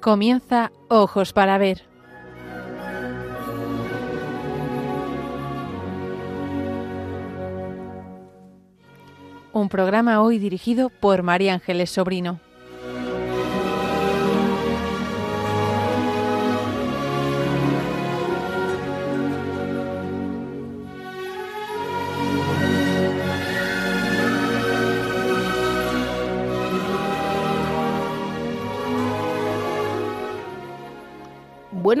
Comienza 0.00 0.70
Ojos 0.88 1.32
para 1.32 1.58
Ver. 1.58 1.82
Un 9.52 9.68
programa 9.68 10.22
hoy 10.22 10.38
dirigido 10.38 10.88
por 10.88 11.24
María 11.24 11.54
Ángeles 11.54 11.90
Sobrino. 11.90 12.38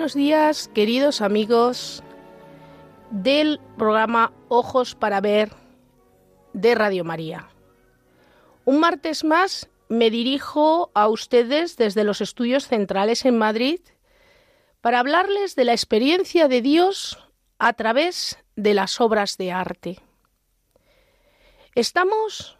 Buenos 0.08 0.24
días, 0.24 0.70
queridos 0.72 1.20
amigos 1.20 2.02
del 3.10 3.60
programa 3.76 4.32
Ojos 4.48 4.94
para 4.94 5.20
Ver 5.20 5.50
de 6.54 6.74
Radio 6.74 7.04
María. 7.04 7.50
Un 8.64 8.80
martes 8.80 9.22
más 9.22 9.68
me 9.90 10.08
dirijo 10.08 10.90
a 10.94 11.08
ustedes 11.08 11.76
desde 11.76 12.04
los 12.04 12.22
estudios 12.22 12.66
centrales 12.66 13.26
en 13.26 13.36
Madrid 13.36 13.80
para 14.80 15.00
hablarles 15.00 15.56
de 15.56 15.66
la 15.66 15.72
experiencia 15.72 16.48
de 16.48 16.62
Dios 16.62 17.18
a 17.58 17.74
través 17.74 18.38
de 18.56 18.72
las 18.72 19.02
obras 19.02 19.36
de 19.36 19.52
arte. 19.52 19.98
Estamos 21.74 22.56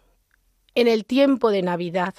en 0.75 0.87
el 0.87 1.03
tiempo 1.03 1.49
de 1.49 1.63
Navidad. 1.63 2.13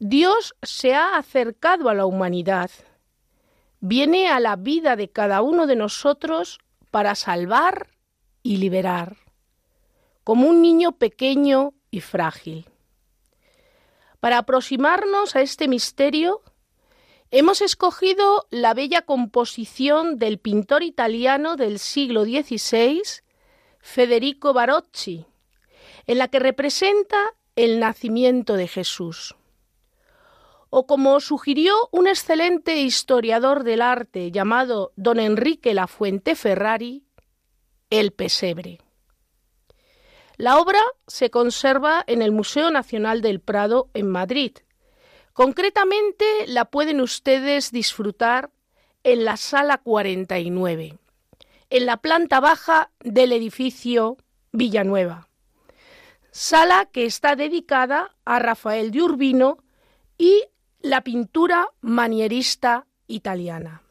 Dios 0.00 0.54
se 0.62 0.94
ha 0.94 1.18
acercado 1.18 1.90
a 1.90 1.94
la 1.94 2.06
humanidad 2.06 2.70
viene 3.80 4.28
a 4.28 4.40
la 4.40 4.56
vida 4.56 4.96
de 4.96 5.10
cada 5.10 5.42
uno 5.42 5.66
de 5.66 5.76
nosotros 5.76 6.58
para 6.90 7.14
salvar 7.14 7.88
y 8.42 8.56
liberar, 8.56 9.16
como 10.24 10.48
un 10.48 10.62
niño 10.62 10.92
pequeño 10.92 11.74
y 11.90 12.00
frágil. 12.00 12.68
Para 14.20 14.38
aproximarnos 14.38 15.36
a 15.36 15.40
este 15.40 15.68
misterio, 15.68 16.42
hemos 17.30 17.60
escogido 17.60 18.46
la 18.50 18.74
bella 18.74 19.02
composición 19.02 20.18
del 20.18 20.38
pintor 20.38 20.82
italiano 20.82 21.56
del 21.56 21.78
siglo 21.78 22.24
XVI, 22.24 23.02
Federico 23.80 24.52
Barocci, 24.52 25.26
en 26.06 26.18
la 26.18 26.28
que 26.28 26.38
representa 26.38 27.34
el 27.56 27.78
nacimiento 27.78 28.54
de 28.54 28.68
Jesús 28.68 29.36
o 30.78 30.86
como 30.86 31.20
sugirió 31.20 31.74
un 31.90 32.06
excelente 32.06 32.76
historiador 32.76 33.64
del 33.64 33.80
arte 33.80 34.30
llamado 34.30 34.92
don 34.96 35.18
Enrique 35.18 35.72
Lafuente 35.72 36.36
Ferrari, 36.36 37.02
el 37.88 38.12
pesebre. 38.12 38.80
La 40.36 40.58
obra 40.58 40.82
se 41.06 41.30
conserva 41.30 42.04
en 42.06 42.20
el 42.20 42.30
Museo 42.30 42.70
Nacional 42.70 43.22
del 43.22 43.40
Prado 43.40 43.88
en 43.94 44.10
Madrid. 44.10 44.52
Concretamente 45.32 46.26
la 46.46 46.66
pueden 46.66 47.00
ustedes 47.00 47.72
disfrutar 47.72 48.50
en 49.02 49.24
la 49.24 49.38
sala 49.38 49.78
49, 49.78 50.98
en 51.70 51.86
la 51.86 51.96
planta 51.96 52.38
baja 52.38 52.90
del 53.00 53.32
edificio 53.32 54.18
Villanueva. 54.52 55.26
Sala 56.32 56.84
que 56.92 57.06
está 57.06 57.34
dedicada 57.34 58.14
a 58.26 58.38
Rafael 58.40 58.90
de 58.90 59.00
Urbino 59.00 59.64
y 60.18 60.44
la 60.86 61.00
pintura 61.00 61.68
manierista 61.80 62.86
italiana. 63.08 63.82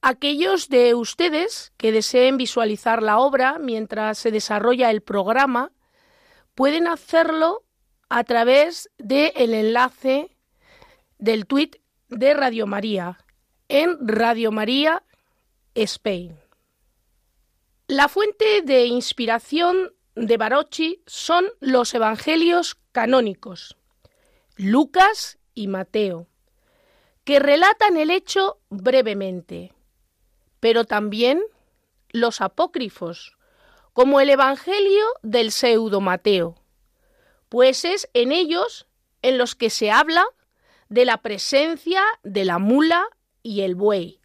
Aquellos 0.00 0.68
de 0.68 0.94
ustedes 0.94 1.72
que 1.76 1.90
deseen 1.90 2.36
visualizar 2.36 3.02
la 3.02 3.18
obra 3.18 3.58
mientras 3.58 4.18
se 4.18 4.30
desarrolla 4.30 4.92
el 4.92 5.02
programa 5.02 5.72
pueden 6.54 6.86
hacerlo 6.86 7.64
a 8.08 8.22
través 8.22 8.88
del 8.98 9.52
enlace 9.52 10.36
del 11.18 11.46
tweet 11.46 11.80
de 12.08 12.32
Radio 12.32 12.68
María 12.68 13.18
en 13.68 13.96
Radio 14.06 14.52
María 14.52 15.02
Spain. 15.74 16.38
La 17.88 18.06
fuente 18.06 18.62
de 18.62 18.86
inspiración 18.86 19.92
de 20.14 20.36
Barocci 20.36 21.02
son 21.06 21.46
los 21.58 21.92
evangelios 21.94 22.76
canónicos, 22.92 23.76
Lucas 24.56 25.38
y 25.54 25.68
Mateo, 25.68 26.28
que 27.24 27.40
relatan 27.40 27.98
el 27.98 28.10
hecho 28.10 28.58
brevemente, 28.70 29.74
pero 30.60 30.86
también 30.86 31.42
los 32.08 32.40
apócrifos, 32.40 33.36
como 33.92 34.18
el 34.18 34.30
Evangelio 34.30 35.04
del 35.22 35.52
pseudo 35.52 36.00
Mateo, 36.00 36.54
pues 37.50 37.84
es 37.84 38.08
en 38.14 38.32
ellos 38.32 38.86
en 39.20 39.36
los 39.36 39.54
que 39.54 39.68
se 39.68 39.90
habla 39.90 40.24
de 40.88 41.04
la 41.04 41.18
presencia 41.18 42.02
de 42.22 42.46
la 42.46 42.58
mula 42.58 43.06
y 43.42 43.60
el 43.60 43.74
buey. 43.74 44.20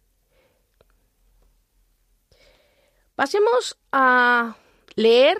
Pasemos 3.16 3.78
a 3.92 4.56
leer 4.94 5.36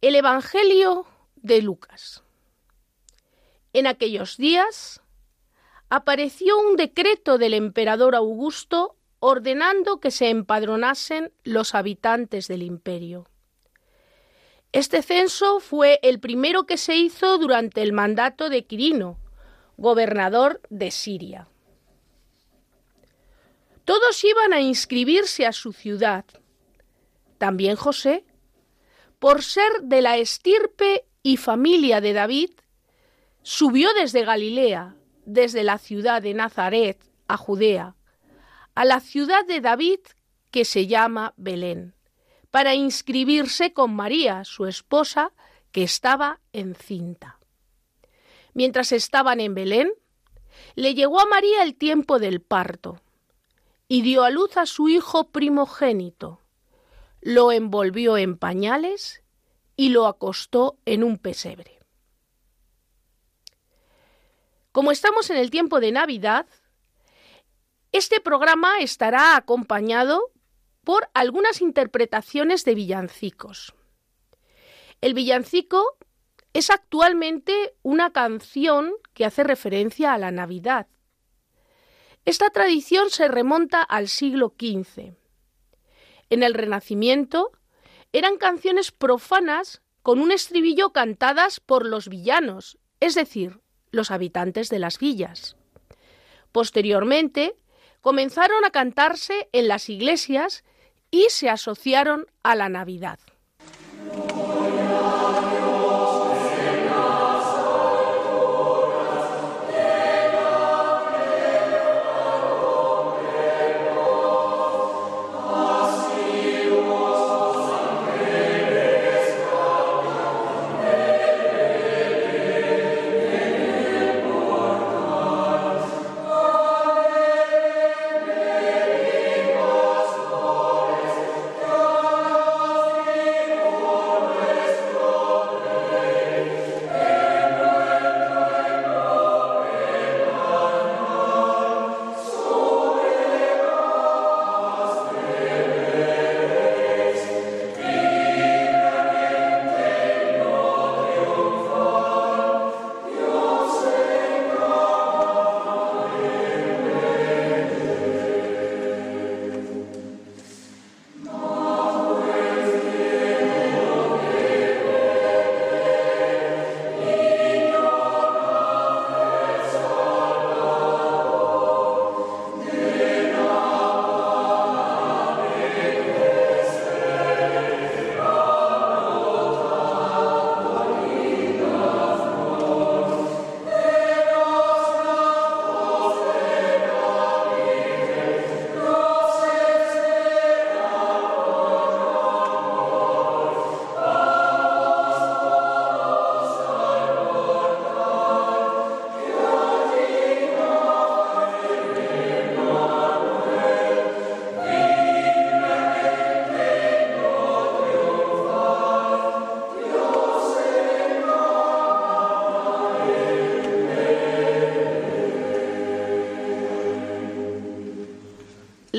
el 0.00 0.16
Evangelio 0.16 1.06
de 1.36 1.62
Lucas. 1.62 2.25
En 3.76 3.86
aquellos 3.86 4.38
días 4.38 5.02
apareció 5.90 6.58
un 6.58 6.76
decreto 6.76 7.36
del 7.36 7.52
emperador 7.52 8.14
Augusto 8.14 8.96
ordenando 9.18 10.00
que 10.00 10.10
se 10.10 10.30
empadronasen 10.30 11.30
los 11.44 11.74
habitantes 11.74 12.48
del 12.48 12.62
imperio. 12.62 13.28
Este 14.72 15.02
censo 15.02 15.60
fue 15.60 16.00
el 16.02 16.20
primero 16.20 16.64
que 16.64 16.78
se 16.78 16.96
hizo 16.96 17.36
durante 17.36 17.82
el 17.82 17.92
mandato 17.92 18.48
de 18.48 18.64
Quirino, 18.64 19.18
gobernador 19.76 20.62
de 20.70 20.90
Siria. 20.90 21.46
Todos 23.84 24.24
iban 24.24 24.54
a 24.54 24.62
inscribirse 24.62 25.44
a 25.44 25.52
su 25.52 25.74
ciudad, 25.74 26.24
también 27.36 27.76
José, 27.76 28.24
por 29.18 29.42
ser 29.42 29.70
de 29.82 30.00
la 30.00 30.16
estirpe 30.16 31.04
y 31.22 31.36
familia 31.36 32.00
de 32.00 32.14
David, 32.14 32.52
subió 33.46 33.94
desde 33.94 34.24
Galilea, 34.24 34.96
desde 35.24 35.62
la 35.62 35.78
ciudad 35.78 36.20
de 36.20 36.34
Nazaret 36.34 36.98
a 37.28 37.36
Judea, 37.36 37.94
a 38.74 38.84
la 38.84 38.98
ciudad 38.98 39.46
de 39.46 39.60
David 39.60 40.00
que 40.50 40.64
se 40.64 40.88
llama 40.88 41.32
Belén, 41.36 41.94
para 42.50 42.74
inscribirse 42.74 43.72
con 43.72 43.94
María, 43.94 44.42
su 44.42 44.66
esposa, 44.66 45.30
que 45.70 45.84
estaba 45.84 46.40
encinta. 46.52 47.38
Mientras 48.52 48.90
estaban 48.90 49.38
en 49.38 49.54
Belén, 49.54 49.92
le 50.74 50.94
llegó 50.94 51.20
a 51.20 51.26
María 51.26 51.62
el 51.62 51.76
tiempo 51.76 52.18
del 52.18 52.40
parto, 52.40 53.00
y 53.86 54.02
dio 54.02 54.24
a 54.24 54.30
luz 54.30 54.56
a 54.56 54.66
su 54.66 54.88
hijo 54.88 55.30
primogénito, 55.30 56.40
lo 57.20 57.52
envolvió 57.52 58.16
en 58.16 58.38
pañales 58.38 59.22
y 59.76 59.90
lo 59.90 60.08
acostó 60.08 60.78
en 60.84 61.04
un 61.04 61.16
pesebre. 61.16 61.75
Como 64.76 64.92
estamos 64.92 65.30
en 65.30 65.38
el 65.38 65.50
tiempo 65.50 65.80
de 65.80 65.90
Navidad, 65.90 66.44
este 67.92 68.20
programa 68.20 68.80
estará 68.80 69.34
acompañado 69.34 70.30
por 70.84 71.08
algunas 71.14 71.62
interpretaciones 71.62 72.62
de 72.66 72.74
villancicos. 72.74 73.74
El 75.00 75.14
villancico 75.14 75.96
es 76.52 76.68
actualmente 76.68 77.74
una 77.80 78.12
canción 78.12 78.92
que 79.14 79.24
hace 79.24 79.44
referencia 79.44 80.12
a 80.12 80.18
la 80.18 80.30
Navidad. 80.30 80.88
Esta 82.26 82.50
tradición 82.50 83.08
se 83.08 83.28
remonta 83.28 83.80
al 83.80 84.08
siglo 84.08 84.54
XV. 84.58 85.14
En 86.28 86.42
el 86.42 86.52
Renacimiento 86.52 87.50
eran 88.12 88.36
canciones 88.36 88.92
profanas 88.92 89.80
con 90.02 90.20
un 90.20 90.32
estribillo 90.32 90.92
cantadas 90.92 91.60
por 91.60 91.86
los 91.86 92.10
villanos, 92.10 92.76
es 93.00 93.14
decir, 93.14 93.62
los 93.90 94.10
habitantes 94.10 94.68
de 94.68 94.78
las 94.78 94.98
villas. 94.98 95.56
Posteriormente, 96.52 97.54
comenzaron 98.00 98.64
a 98.64 98.70
cantarse 98.70 99.48
en 99.52 99.68
las 99.68 99.88
iglesias 99.88 100.64
y 101.10 101.26
se 101.30 101.50
asociaron 101.50 102.26
a 102.42 102.54
la 102.54 102.68
Navidad. 102.68 103.18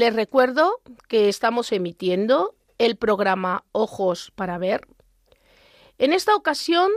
Les 0.07 0.15
recuerdo 0.15 0.79
que 1.09 1.27
estamos 1.27 1.73
emitiendo 1.73 2.55
el 2.77 2.95
programa 2.95 3.65
Ojos 3.73 4.31
para 4.35 4.57
Ver. 4.57 4.87
En 5.97 6.13
esta 6.13 6.33
ocasión 6.33 6.89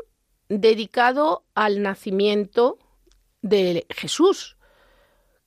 dedicado 0.48 1.44
al 1.56 1.82
nacimiento 1.82 2.78
de 3.42 3.84
Jesús, 3.90 4.56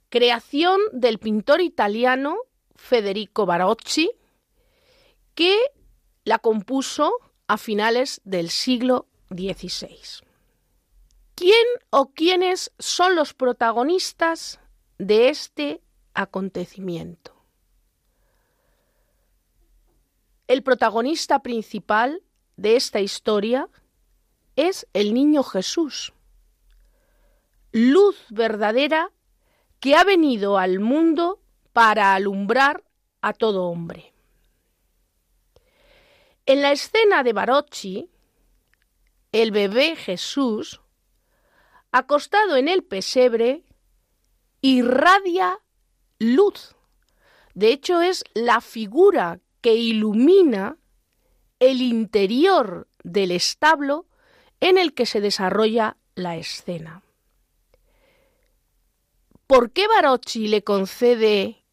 creación 0.10 0.82
del 0.92 1.20
pintor 1.20 1.62
italiano 1.62 2.36
Federico 2.76 3.46
Barocci, 3.46 4.12
que 5.34 5.58
la 6.26 6.40
compuso 6.40 7.14
a 7.48 7.58
finales 7.58 8.20
del 8.26 8.50
siglo 8.50 9.08
XVI. 9.30 10.26
¿Quién 11.34 11.66
o 11.92 12.08
quiénes 12.08 12.74
son 12.78 13.16
los 13.16 13.34
protagonistas 13.34 14.60
de 14.98 15.30
este 15.30 15.82
acontecimiento? 16.14 17.33
El 20.54 20.62
protagonista 20.62 21.40
principal 21.40 22.22
de 22.58 22.76
esta 22.76 23.00
historia 23.00 23.70
es 24.56 24.88
el 24.94 25.16
niño 25.16 25.42
Jesús, 25.42 26.14
luz 27.72 28.24
verdadera 28.30 29.12
que 29.80 29.96
ha 29.96 30.04
venido 30.04 30.60
al 30.60 30.80
mundo 30.80 31.42
para 31.72 32.14
alumbrar 32.14 32.84
a 33.22 33.34
todo 33.34 33.64
hombre. 33.64 34.14
En 36.46 36.62
la 36.62 36.72
escena 36.72 37.24
de 37.24 37.34
Barocci, 37.34 38.12
el 39.32 39.50
bebé 39.50 39.96
Jesús, 39.96 40.82
acostado 41.92 42.58
en 42.58 42.68
el 42.68 42.84
pesebre, 42.84 43.64
irradia 44.62 45.58
luz. 46.20 46.76
De 47.56 47.70
hecho, 47.70 48.02
es 48.02 48.24
la 48.36 48.62
figura 48.62 49.40
que 49.64 49.76
ilumina 49.76 50.78
el 51.60 51.82
interior 51.82 52.90
del 53.04 53.32
establo 53.32 54.06
en 54.60 54.78
el 54.78 54.94
que 54.94 55.06
se 55.06 55.22
desarrolla 55.22 55.96
la 56.16 56.36
escena. 56.36 57.02
¿Por 59.48 59.72
qué 59.72 59.88
Barocci 59.88 60.48
le 60.48 60.66
concede 60.66 61.64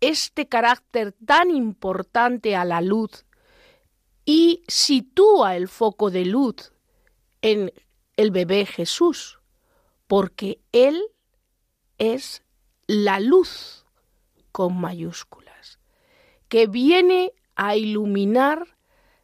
este 0.00 0.46
carácter 0.46 1.12
tan 1.26 1.50
importante 1.50 2.54
a 2.54 2.64
la 2.64 2.80
luz 2.80 3.26
y 4.24 4.62
sitúa 4.68 5.56
el 5.56 5.66
foco 5.66 6.12
de 6.12 6.26
luz 6.26 6.72
en 7.42 7.72
el 8.16 8.30
bebé 8.30 8.66
Jesús? 8.66 9.40
Porque 10.06 10.60
Él 10.70 11.02
es 11.98 12.44
la 12.86 13.18
luz 13.18 13.84
con 14.52 14.80
mayúsculas, 14.80 15.39
que 16.50 16.66
viene 16.66 17.32
a 17.54 17.76
iluminar 17.76 18.76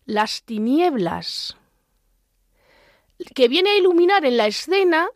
las 0.05 0.45
tinieblas, 0.45 1.57
que 3.35 3.49
viene 3.49 3.71
a 3.71 3.77
iluminar 3.79 4.25
en 4.25 4.37
la 4.37 4.47
escena 4.47 5.09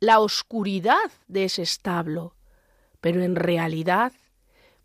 la 0.00 0.18
oscuridad 0.18 1.12
de 1.28 1.44
ese 1.44 1.62
establo, 1.62 2.34
pero 3.00 3.22
en 3.22 3.36
realidad 3.36 4.12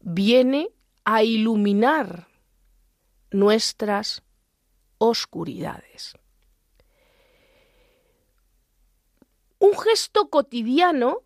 viene 0.02 0.70
a 1.04 1.24
iluminar 1.24 2.28
nuestras 3.32 4.22
oscuridades. 5.00 6.14
Un 9.58 9.76
gesto 9.80 10.30
cotidiano 10.30 11.24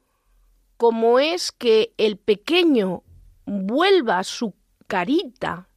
como 0.77 1.19
es 1.19 1.51
que 1.51 1.93
el 1.97 2.17
pequeño 2.17 3.03
vuelva 3.45 4.23
su 4.23 4.53
carita 4.87 5.67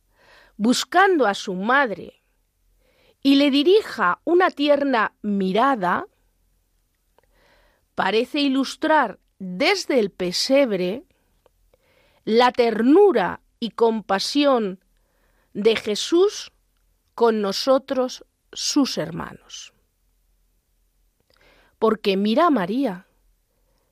buscando 0.57 1.27
a 1.27 1.35
su 1.35 1.55
madre 1.55 2.23
y 3.23 3.37
le 3.37 3.51
dirija 3.51 4.21
una 4.25 4.51
tierna 4.51 5.15
mirada, 5.23 6.07
parece 7.95 8.41
ilustrar 8.41 9.19
desde 9.39 9.99
el 9.99 10.11
pesebre 10.11 11.05
la 12.25 12.53
ternura 12.53 13.41
y 13.61 13.71
compasión 13.71 14.85
de 15.53 15.77
Jesús 15.77 16.53
con 17.15 17.41
nosotros, 17.41 18.25
sus 18.53 18.99
hermanos. 18.99 19.73
Porque 21.79 22.17
mira 22.17 22.47
a 22.47 22.51
María, 22.51 23.07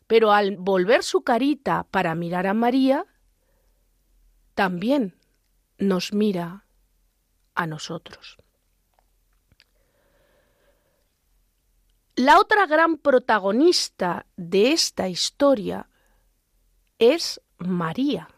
pero 0.06 0.32
al 0.32 0.56
volver 0.56 1.02
su 1.02 1.23
carita 1.23 1.87
para 1.90 2.14
mirar 2.14 2.46
a 2.46 2.54
María, 2.54 3.06
también 4.57 5.15
nos 5.77 6.15
mira 6.15 6.65
a 7.55 7.67
nosotros. 7.67 8.39
La 12.15 12.41
otra 12.41 12.67
gran 12.67 12.97
protagonista 12.97 14.25
de 14.39 14.73
esta 14.73 15.11
historia 15.11 15.91
es 16.99 17.43
María, 17.59 18.29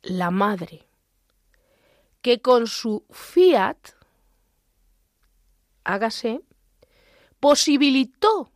la 0.00 0.30
Madre, 0.30 0.88
que 2.22 2.40
con 2.40 2.66
su 2.66 3.04
fiat, 3.10 3.76
hágase, 5.84 6.40
posibilitó 7.40 8.50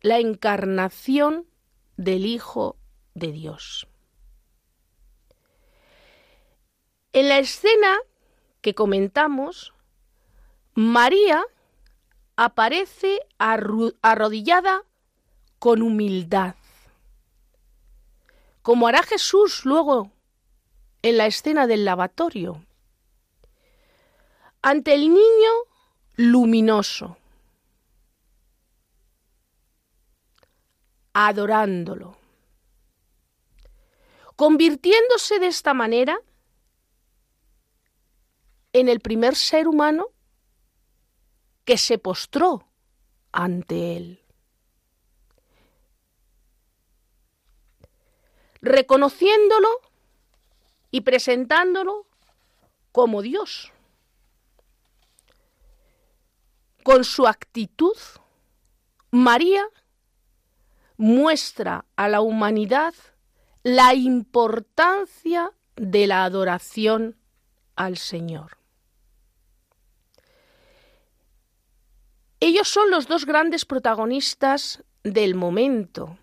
la 0.00 0.18
encarnación 0.18 1.46
del 1.96 2.26
Hijo 2.26 2.76
de 3.14 3.30
Dios. 3.30 3.86
En 7.14 7.28
la 7.28 7.38
escena 7.38 7.98
que 8.62 8.74
comentamos, 8.74 9.74
María 10.74 11.44
aparece 12.36 13.20
arrodillada 13.38 14.84
con 15.58 15.82
humildad, 15.82 16.54
como 18.62 18.88
hará 18.88 19.02
Jesús 19.02 19.66
luego 19.66 20.10
en 21.02 21.18
la 21.18 21.26
escena 21.26 21.66
del 21.66 21.84
lavatorio, 21.84 22.64
ante 24.62 24.94
el 24.94 25.12
niño 25.12 25.50
luminoso, 26.16 27.18
adorándolo, 31.12 32.16
convirtiéndose 34.34 35.40
de 35.40 35.48
esta 35.48 35.74
manera 35.74 36.18
en 38.72 38.88
el 38.88 39.00
primer 39.00 39.36
ser 39.36 39.68
humano 39.68 40.08
que 41.64 41.78
se 41.78 41.98
postró 41.98 42.68
ante 43.30 43.96
él. 43.96 44.20
Reconociéndolo 48.60 49.68
y 50.90 51.00
presentándolo 51.00 52.06
como 52.92 53.22
Dios. 53.22 53.72
Con 56.84 57.04
su 57.04 57.26
actitud, 57.26 57.96
María 59.10 59.64
muestra 60.96 61.84
a 61.96 62.08
la 62.08 62.20
humanidad 62.20 62.94
la 63.62 63.94
importancia 63.94 65.52
de 65.76 66.06
la 66.06 66.24
adoración 66.24 67.16
al 67.76 67.96
Señor. 67.96 68.61
Ellos 72.44 72.66
son 72.66 72.90
los 72.90 73.06
dos 73.06 73.24
grandes 73.24 73.64
protagonistas 73.64 74.82
del 75.04 75.36
momento, 75.36 76.18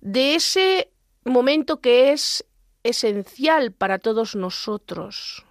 de 0.00 0.34
ese 0.34 0.90
momento 1.26 1.82
que 1.82 2.12
es 2.12 2.46
esencial 2.82 3.72
para 3.72 3.98
todos 3.98 4.34
nosotros, 4.34 5.44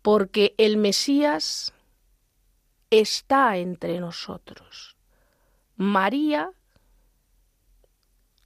porque 0.00 0.54
el 0.58 0.76
Mesías 0.76 1.74
está 2.90 3.56
entre 3.56 3.98
nosotros. 3.98 4.96
María 5.74 6.52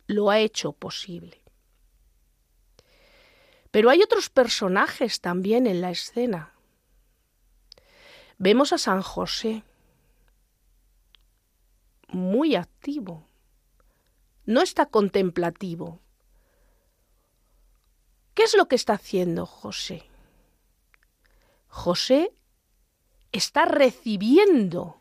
lo 0.06 0.30
ha 0.30 0.38
hecho 0.38 0.72
posible. 0.72 1.42
Pero 3.70 3.90
hay 3.90 4.00
otros 4.00 4.30
personajes 4.30 5.20
también 5.20 5.66
en 5.66 5.82
la 5.82 5.90
escena. 5.90 6.53
Vemos 8.38 8.72
a 8.72 8.78
San 8.78 9.02
José 9.02 9.62
muy 12.08 12.54
activo, 12.54 13.26
no 14.44 14.60
está 14.60 14.86
contemplativo. 14.86 16.00
¿Qué 18.34 18.42
es 18.42 18.56
lo 18.56 18.66
que 18.66 18.76
está 18.76 18.94
haciendo 18.94 19.46
José? 19.46 20.08
José 21.68 22.32
está 23.32 23.64
recibiendo 23.64 25.00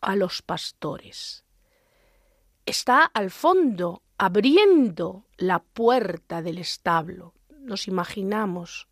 a 0.00 0.16
los 0.16 0.42
pastores. 0.42 1.44
Está 2.66 3.04
al 3.04 3.30
fondo 3.30 4.02
abriendo 4.18 5.26
la 5.36 5.60
puerta 5.60 6.42
del 6.42 6.58
establo. 6.58 7.34
Nos 7.60 7.88
imaginamos 7.88 8.88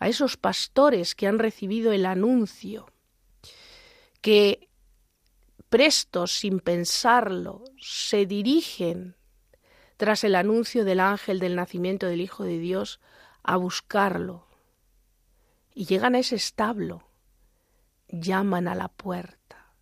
a 0.00 0.08
esos 0.08 0.36
pastores 0.36 1.14
que 1.14 1.28
han 1.28 1.38
recibido 1.38 1.92
el 1.92 2.06
anuncio, 2.06 2.90
que 4.22 4.68
prestos, 5.68 6.32
sin 6.32 6.58
pensarlo, 6.58 7.62
se 7.78 8.26
dirigen 8.26 9.16
tras 9.98 10.24
el 10.24 10.34
anuncio 10.34 10.84
del 10.84 11.00
ángel 11.00 11.38
del 11.38 11.54
nacimiento 11.54 12.06
del 12.06 12.22
Hijo 12.22 12.44
de 12.44 12.58
Dios 12.58 12.98
a 13.42 13.56
buscarlo. 13.56 14.48
Y 15.74 15.84
llegan 15.84 16.14
a 16.14 16.18
ese 16.18 16.34
establo, 16.34 17.06
llaman 18.08 18.68
a 18.68 18.74
la 18.74 18.88
puerta. 18.88 19.74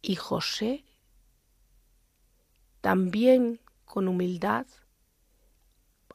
Y 0.00 0.16
José, 0.16 0.84
también 2.80 3.60
con 3.84 4.08
humildad, 4.08 4.66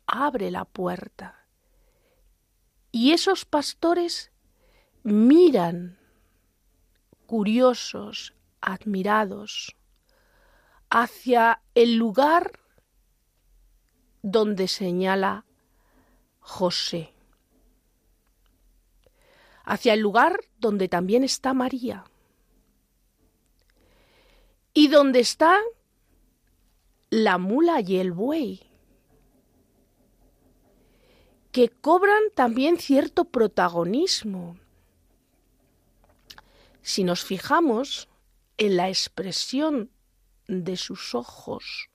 abre 0.08 0.50
la 0.50 0.65
puerta. 0.65 1.42
Y 2.95 3.12
esos 3.12 3.43
pastores 3.43 4.31
miran 5.01 5.97
curiosos, 7.25 8.35
admirados, 8.62 9.75
hacia 10.91 11.63
el 11.73 11.95
lugar 11.95 12.59
donde 14.21 14.67
señala 14.67 15.43
José, 16.39 17.15
hacia 19.63 19.95
el 19.95 20.00
lugar 20.00 20.41
donde 20.59 20.88
también 20.88 21.23
está 21.23 21.55
María. 21.55 22.05
Y 24.75 24.89
donde 24.89 25.19
está 25.19 25.59
la 27.09 27.39
mula 27.39 27.81
y 27.81 27.97
el 27.97 28.12
buey, 28.12 28.73
que 31.53 31.69
cobran 31.69 32.24
también 32.33 32.79
cierto 32.79 33.25
protagonismo. 33.25 34.57
Si 36.81 37.03
nos 37.03 37.24
fijamos 37.24 38.10
en 38.57 38.75
la 38.75 38.89
expresión 38.89 39.91
de 40.48 40.75
sus 40.77 41.13
ojos, 41.13 41.91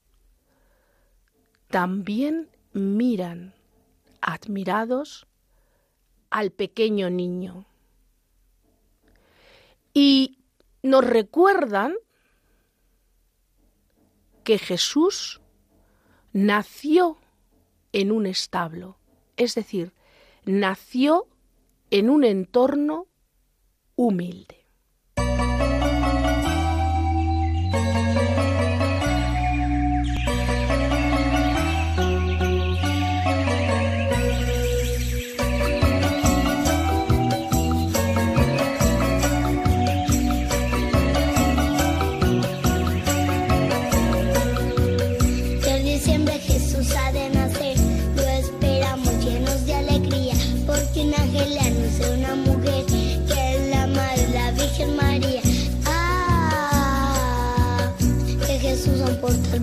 también 1.66 2.48
miran 2.72 3.52
admirados 4.20 5.26
al 6.30 6.52
pequeño 6.52 7.10
niño. 7.10 7.66
Y 9.92 10.38
nos 10.84 11.04
recuerdan 11.04 11.96
que 14.44 14.56
Jesús 14.56 15.40
nació 16.32 17.18
en 17.92 18.12
un 18.12 18.26
establo, 18.26 18.97
es 19.38 19.54
decir, 19.54 19.92
nació 20.44 21.26
en 21.90 22.10
un 22.10 22.24
entorno 22.24 23.06
humilde. 23.96 24.57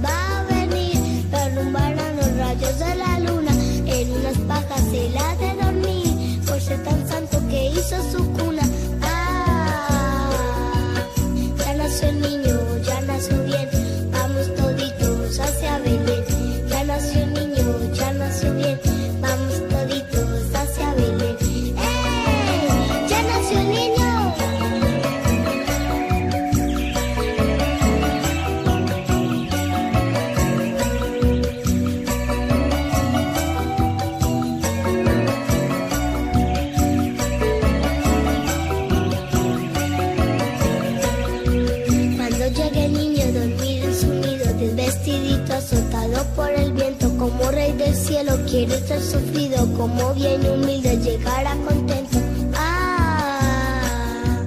Va 0.04 0.40
a 0.40 0.44
venir, 0.44 1.30
derrumbarán 1.30 2.16
los 2.18 2.38
rayos 2.38 2.80
de 2.80 2.96
la 2.96 3.20
luna, 3.20 3.52
en 3.86 4.12
unas 4.12 4.38
pajas 4.40 4.82
se 4.92 5.10
la 5.10 5.36
de 5.36 5.64
dormir, 5.64 6.42
por 6.46 6.60
ser 6.60 6.84
tan 6.84 7.08
santo 7.08 7.40
que 7.50 7.70
hizo 7.72 7.98
su 8.12 8.25
cielo, 48.06 48.38
quiere 48.48 48.80
ser 48.88 49.02
sufrido, 49.02 49.58
como 49.76 50.14
bien 50.14 50.48
humilde, 50.48 50.98
llegará 50.98 51.56
contento. 51.68 52.20
Ah, 52.56 54.46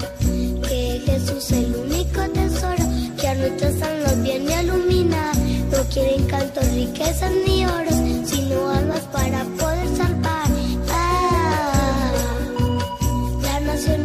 que 0.69 1.03
Jesús 1.05 1.51
el 1.51 1.75
único 1.75 2.21
tesoro, 2.31 2.85
que 3.21 3.27
a 3.27 3.35
nuestras 3.35 3.83
almas 3.83 4.23
viene 4.23 4.55
a 4.55 4.63
iluminar. 4.63 5.37
No 5.73 5.83
quieren 5.93 6.25
cantos, 6.27 6.67
riquezas 6.73 7.33
ni 7.47 7.65
oros, 7.65 7.95
sino 8.27 8.71
almas 8.71 9.01
para 9.13 9.43
poder 9.59 9.89
salvar. 9.97 10.47
Ah, 10.91 12.13
ya 13.43 13.61
nació 13.61 13.99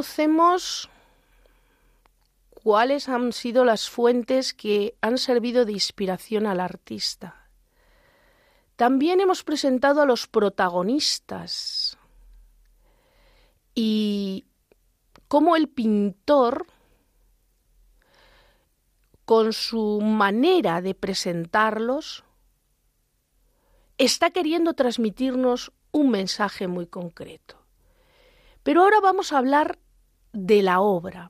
conocemos 0.00 0.88
cuáles 2.54 3.10
han 3.10 3.34
sido 3.34 3.66
las 3.66 3.90
fuentes 3.90 4.54
que 4.54 4.94
han 5.02 5.18
servido 5.18 5.66
de 5.66 5.72
inspiración 5.72 6.46
al 6.46 6.60
artista. 6.60 7.50
También 8.76 9.20
hemos 9.20 9.44
presentado 9.44 10.00
a 10.00 10.06
los 10.06 10.26
protagonistas 10.26 11.98
y 13.74 14.46
cómo 15.28 15.54
el 15.54 15.68
pintor, 15.68 16.64
con 19.26 19.52
su 19.52 20.00
manera 20.00 20.80
de 20.80 20.94
presentarlos, 20.94 22.24
está 23.98 24.30
queriendo 24.30 24.72
transmitirnos 24.72 25.72
un 25.92 26.08
mensaje 26.08 26.68
muy 26.68 26.86
concreto. 26.86 27.58
Pero 28.62 28.82
ahora 28.82 29.00
vamos 29.02 29.34
a 29.34 29.38
hablar 29.38 29.78
de 30.32 30.62
la 30.62 30.80
obra, 30.80 31.28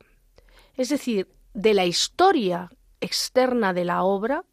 es 0.76 0.88
decir, 0.88 1.28
de 1.54 1.74
la 1.74 1.86
historia 1.86 2.70
externa 3.00 3.72
de 3.72 3.84
la 3.84 4.02
obra 4.02 4.44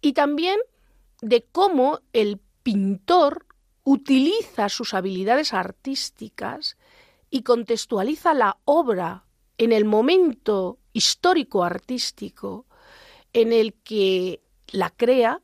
y 0.00 0.12
también 0.12 0.58
de 1.20 1.42
cómo 1.42 2.00
el 2.12 2.40
pintor 2.62 3.46
utiliza 3.84 4.68
sus 4.68 4.94
habilidades 4.94 5.52
artísticas 5.52 6.76
y 7.30 7.42
contextualiza 7.42 8.34
la 8.34 8.58
obra 8.64 9.24
en 9.56 9.72
el 9.72 9.84
momento 9.84 10.78
histórico 10.92 11.64
artístico 11.64 12.66
en 13.32 13.52
el 13.52 13.74
que 13.74 14.40
la 14.68 14.90
crea 14.90 15.40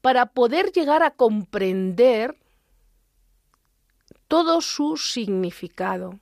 para 0.00 0.26
poder 0.26 0.72
llegar 0.72 1.02
a 1.02 1.12
comprender 1.12 2.41
todo 4.32 4.62
su 4.62 4.96
significado 4.96 6.18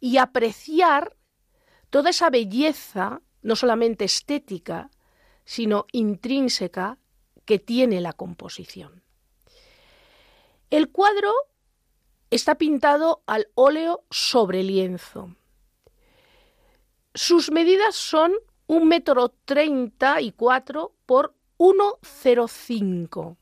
y 0.00 0.16
apreciar 0.16 1.18
toda 1.90 2.08
esa 2.08 2.30
belleza, 2.30 3.20
no 3.42 3.56
solamente 3.56 4.06
estética, 4.06 4.88
sino 5.44 5.84
intrínseca, 5.92 6.96
que 7.44 7.58
tiene 7.58 8.00
la 8.00 8.14
composición. 8.14 9.02
El 10.70 10.88
cuadro 10.88 11.30
está 12.30 12.54
pintado 12.54 13.22
al 13.26 13.48
óleo 13.54 14.06
sobre 14.10 14.62
lienzo. 14.62 15.36
Sus 17.12 17.50
medidas 17.50 17.94
son 17.94 18.32
un 18.66 18.88
metro 18.88 19.28
treinta 19.44 20.22
y 20.22 20.32
cuatro 20.32 20.94
por 21.04 21.34
1,05. 21.58 23.36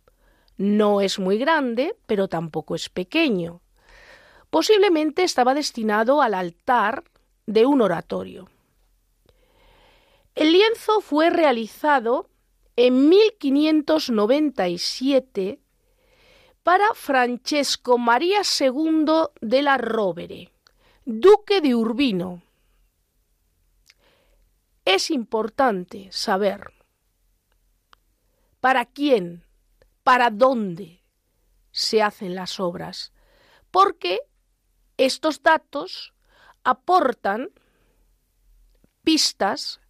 No 0.56 1.00
es 1.00 1.20
muy 1.20 1.38
grande, 1.38 1.96
pero 2.06 2.26
tampoco 2.26 2.74
es 2.74 2.88
pequeño. 2.88 3.62
Posiblemente 4.50 5.22
estaba 5.22 5.54
destinado 5.54 6.20
al 6.22 6.34
altar 6.34 7.04
de 7.46 7.66
un 7.66 7.80
oratorio. 7.80 8.48
El 10.34 10.50
lienzo 10.52 11.00
fue 11.00 11.30
realizado 11.30 12.28
en 12.76 13.08
1597 13.08 15.60
para 16.62 16.94
Francesco 16.94 17.98
María 17.98 18.42
II 18.58 19.04
de 19.40 19.62
la 19.62 19.78
Rovere, 19.78 20.52
duque 21.04 21.60
de 21.60 21.74
Urbino. 21.74 22.42
Es 24.84 25.10
importante 25.10 26.08
saber 26.12 26.72
para 28.60 28.84
quién, 28.84 29.44
para 30.02 30.30
dónde 30.30 31.02
se 31.70 32.02
hacen 32.02 32.34
las 32.34 32.60
obras, 32.60 33.12
porque 33.70 34.20
estos 35.00 35.42
datos 35.42 36.12
aportan 36.62 37.48
pistas 39.02 39.80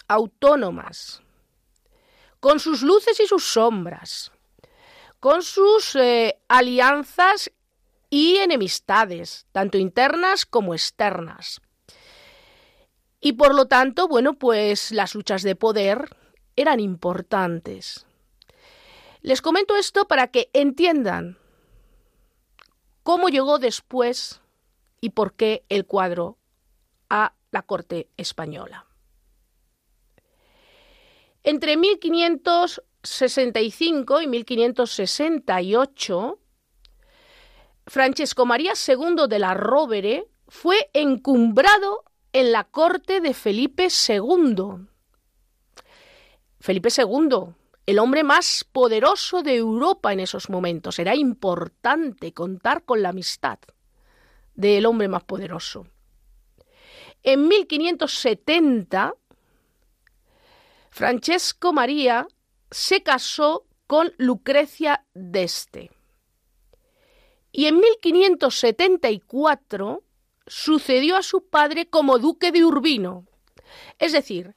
autónomas, 0.07 1.21
con 2.39 2.59
sus 2.59 2.83
luces 2.83 3.19
y 3.19 3.25
sus 3.25 3.45
sombras, 3.45 4.31
con 5.19 5.41
sus 5.41 5.95
eh, 5.95 6.39
alianzas 6.47 7.51
y 8.09 8.37
enemistades, 8.37 9.47
tanto 9.51 9.77
internas 9.77 10.45
como 10.45 10.73
externas. 10.73 11.61
Y 13.19 13.33
por 13.33 13.55
lo 13.55 13.67
tanto, 13.67 14.07
bueno, 14.07 14.33
pues 14.33 14.91
las 14.91 15.15
luchas 15.15 15.41
de 15.41 15.55
poder 15.55 16.15
eran 16.55 16.79
importantes. 16.79 18.05
Les 19.21 19.41
comento 19.41 19.75
esto 19.75 20.07
para 20.07 20.27
que 20.27 20.49
entiendan 20.53 21.37
cómo 23.03 23.29
llegó 23.29 23.59
después 23.59 24.41
y 24.99 25.11
por 25.11 25.33
qué 25.33 25.63
el 25.69 25.85
cuadro 25.85 26.39
a 27.09 27.35
la 27.51 27.61
corte 27.61 28.09
española. 28.17 28.87
Entre 31.43 31.77
1565 31.77 34.21
y 34.21 34.27
1568, 34.27 36.39
Francesco 37.85 38.45
María 38.45 38.71
II 38.87 39.27
de 39.27 39.39
la 39.39 39.53
Rovere 39.53 40.29
fue 40.47 40.89
encumbrado 40.93 42.05
en 42.31 42.53
la 42.53 42.63
corte 42.63 43.19
de 43.19 43.33
Felipe 43.33 43.89
II. 44.07 44.87
Felipe 46.63 46.89
II, 46.97 47.53
el 47.85 47.99
hombre 47.99 48.23
más 48.23 48.65
poderoso 48.71 49.43
de 49.43 49.55
Europa 49.55 50.13
en 50.13 50.21
esos 50.21 50.49
momentos. 50.49 50.97
Era 50.97 51.13
importante 51.13 52.31
contar 52.31 52.85
con 52.85 53.01
la 53.01 53.09
amistad 53.09 53.59
del 54.55 54.85
hombre 54.85 55.09
más 55.09 55.25
poderoso. 55.25 55.85
En 57.21 57.49
1570, 57.49 59.13
Francesco 60.89 61.73
María 61.73 62.25
se 62.71 63.03
casó 63.03 63.65
con 63.85 64.13
Lucrecia 64.17 65.05
d'Este 65.13 65.91
y 67.51 67.65
en 67.65 67.81
1574 67.81 70.01
sucedió 70.47 71.17
a 71.17 71.23
su 71.23 71.45
padre 71.45 71.89
como 71.89 72.19
duque 72.19 72.53
de 72.53 72.63
Urbino. 72.63 73.25
Es 73.99 74.13
decir, 74.13 74.55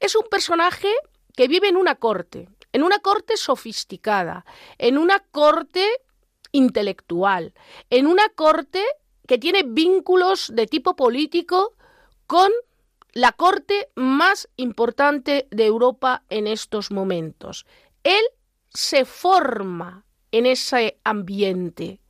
es 0.00 0.16
un 0.16 0.24
personaje 0.30 0.88
que 1.36 1.48
vive 1.48 1.68
en 1.68 1.76
una 1.76 1.96
corte, 1.96 2.48
en 2.72 2.82
una 2.82 2.98
corte 2.98 3.36
sofisticada, 3.36 4.44
en 4.78 4.98
una 4.98 5.20
corte 5.20 5.86
intelectual, 6.52 7.54
en 7.90 8.06
una 8.06 8.28
corte 8.30 8.82
que 9.26 9.38
tiene 9.38 9.62
vínculos 9.62 10.52
de 10.54 10.66
tipo 10.66 10.96
político 10.96 11.74
con 12.26 12.50
la 13.14 13.32
corte 13.32 13.90
más 13.94 14.48
importante 14.56 15.48
de 15.50 15.66
Europa 15.66 16.24
en 16.30 16.46
estos 16.46 16.90
momentos. 16.90 17.66
Él 18.04 18.22
se 18.70 19.04
forma 19.04 20.04
en 20.30 20.46
ese 20.46 20.98
ambiente 21.04 22.00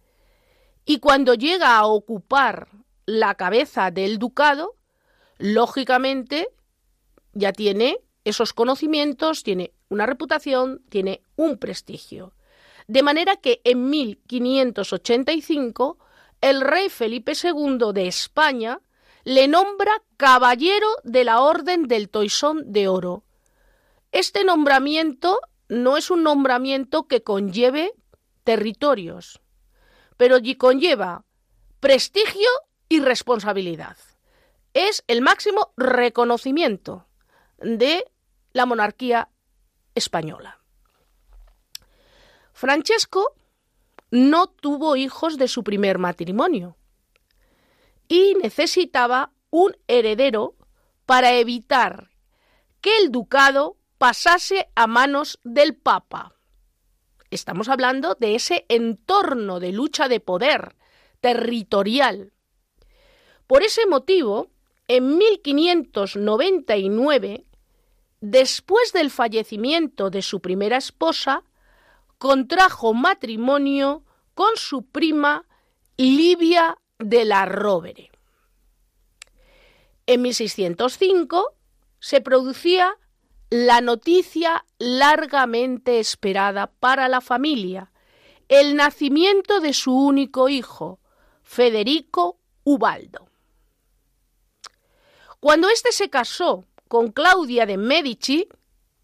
y 0.84 0.98
cuando 0.98 1.34
llega 1.34 1.76
a 1.76 1.86
ocupar 1.86 2.68
la 3.06 3.34
cabeza 3.34 3.90
del 3.90 4.18
ducado, 4.18 4.76
lógicamente 5.38 6.48
ya 7.32 7.52
tiene 7.52 7.98
esos 8.24 8.52
conocimientos, 8.52 9.42
tiene 9.42 9.72
una 9.88 10.06
reputación, 10.06 10.82
tiene 10.88 11.22
un 11.36 11.58
prestigio. 11.58 12.34
De 12.86 13.02
manera 13.02 13.36
que 13.36 13.60
en 13.64 13.90
1585 13.90 15.98
el 16.40 16.60
rey 16.60 16.88
Felipe 16.88 17.32
II 17.40 17.92
de 17.94 18.08
España 18.08 18.80
le 19.24 19.48
nombra 19.48 20.02
caballero 20.16 20.88
de 21.04 21.24
la 21.24 21.40
Orden 21.40 21.86
del 21.86 22.08
Toisón 22.08 22.72
de 22.72 22.88
Oro. 22.88 23.24
Este 24.10 24.44
nombramiento 24.44 25.40
no 25.68 25.96
es 25.96 26.10
un 26.10 26.22
nombramiento 26.22 27.06
que 27.06 27.22
conlleve 27.22 27.94
territorios, 28.44 29.40
pero 30.16 30.38
conlleva 30.58 31.24
prestigio 31.80 32.48
y 32.88 33.00
responsabilidad. 33.00 33.96
Es 34.74 35.04
el 35.06 35.22
máximo 35.22 35.72
reconocimiento 35.76 37.06
de 37.58 38.04
la 38.52 38.66
monarquía 38.66 39.28
española. 39.94 40.58
Francesco 42.52 43.34
no 44.10 44.46
tuvo 44.46 44.96
hijos 44.96 45.38
de 45.38 45.48
su 45.48 45.64
primer 45.64 45.96
matrimonio 45.98 46.76
y 48.08 48.34
necesitaba 48.34 49.32
un 49.50 49.74
heredero 49.88 50.56
para 51.06 51.32
evitar 51.34 52.10
que 52.80 52.98
el 52.98 53.10
ducado 53.10 53.78
pasase 53.98 54.68
a 54.74 54.86
manos 54.86 55.40
del 55.44 55.74
Papa. 55.74 56.36
Estamos 57.30 57.70
hablando 57.70 58.14
de 58.14 58.34
ese 58.34 58.66
entorno 58.68 59.60
de 59.60 59.72
lucha 59.72 60.08
de 60.08 60.20
poder 60.20 60.76
territorial. 61.20 62.34
Por 63.46 63.62
ese 63.62 63.86
motivo, 63.86 64.50
en 64.88 65.16
1599, 65.16 67.46
después 68.22 68.92
del 68.92 69.10
fallecimiento 69.10 70.08
de 70.08 70.22
su 70.22 70.40
primera 70.40 70.78
esposa, 70.78 71.42
contrajo 72.18 72.94
matrimonio 72.94 74.04
con 74.34 74.56
su 74.56 74.86
prima 74.86 75.44
Livia 75.96 76.78
de 76.98 77.24
la 77.24 77.44
Rovere. 77.46 78.10
En 80.06 80.22
1605 80.22 81.54
se 81.98 82.20
producía 82.20 82.96
la 83.50 83.80
noticia 83.80 84.64
largamente 84.78 85.98
esperada 85.98 86.68
para 86.68 87.08
la 87.08 87.20
familia, 87.20 87.90
el 88.48 88.76
nacimiento 88.76 89.60
de 89.60 89.72
su 89.72 89.94
único 89.94 90.48
hijo, 90.48 91.00
Federico 91.42 92.38
Ubaldo. 92.62 93.28
Cuando 95.40 95.68
éste 95.68 95.90
se 95.90 96.08
casó 96.08 96.66
con 96.92 97.10
Claudia 97.10 97.64
de 97.64 97.78
Medici, 97.78 98.46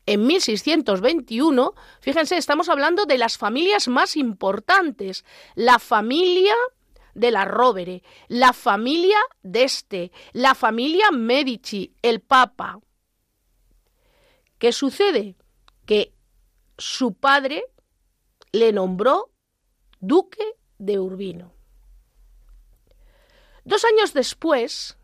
en 0.05 0.27
1621, 0.27 1.72
fíjense, 2.03 2.37
estamos 2.37 2.68
hablando 2.68 3.07
de 3.07 3.16
las 3.16 3.38
familias 3.38 3.88
más 3.88 4.14
importantes, 4.18 5.24
la 5.55 5.79
familia 5.79 6.53
de 7.14 7.31
la 7.31 7.46
Rovere, 7.46 8.03
la 8.27 8.53
familia 8.53 9.16
d'Este, 9.42 10.12
la 10.35 10.55
familia 10.55 11.11
Medici, 11.12 11.94
el 12.03 12.20
Papa. 12.20 12.79
¿Qué 14.59 14.72
sucede? 14.72 15.35
Que 15.87 16.12
su 16.77 17.14
padre 17.14 17.64
le 18.53 18.70
nombró 18.74 19.31
duque 19.98 20.44
de 20.77 20.98
Urbino. 20.98 21.55
Dos 23.64 23.83
años 23.87 24.12
después, 24.12 24.98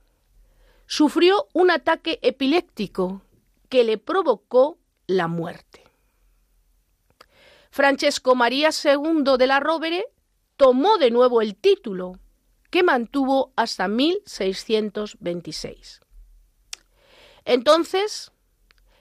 sufrió 0.87 1.49
un 1.53 1.70
ataque 1.70 2.18
epiléptico 2.23 3.20
que 3.68 3.85
le 3.85 3.99
provocó 3.99 4.79
la 5.07 5.29
muerte. 5.29 5.85
Francesco 7.70 8.35
María 8.35 8.70
II 8.70 9.37
de 9.38 9.47
la 9.47 9.61
Rovere 9.61 10.07
tomó 10.57 10.97
de 10.99 11.11
nuevo 11.11 11.40
el 11.42 11.57
título, 11.57 12.18
que 12.70 12.83
mantuvo 12.83 13.53
hasta 13.57 13.88
1626. 13.88 16.01
Entonces, 17.44 18.33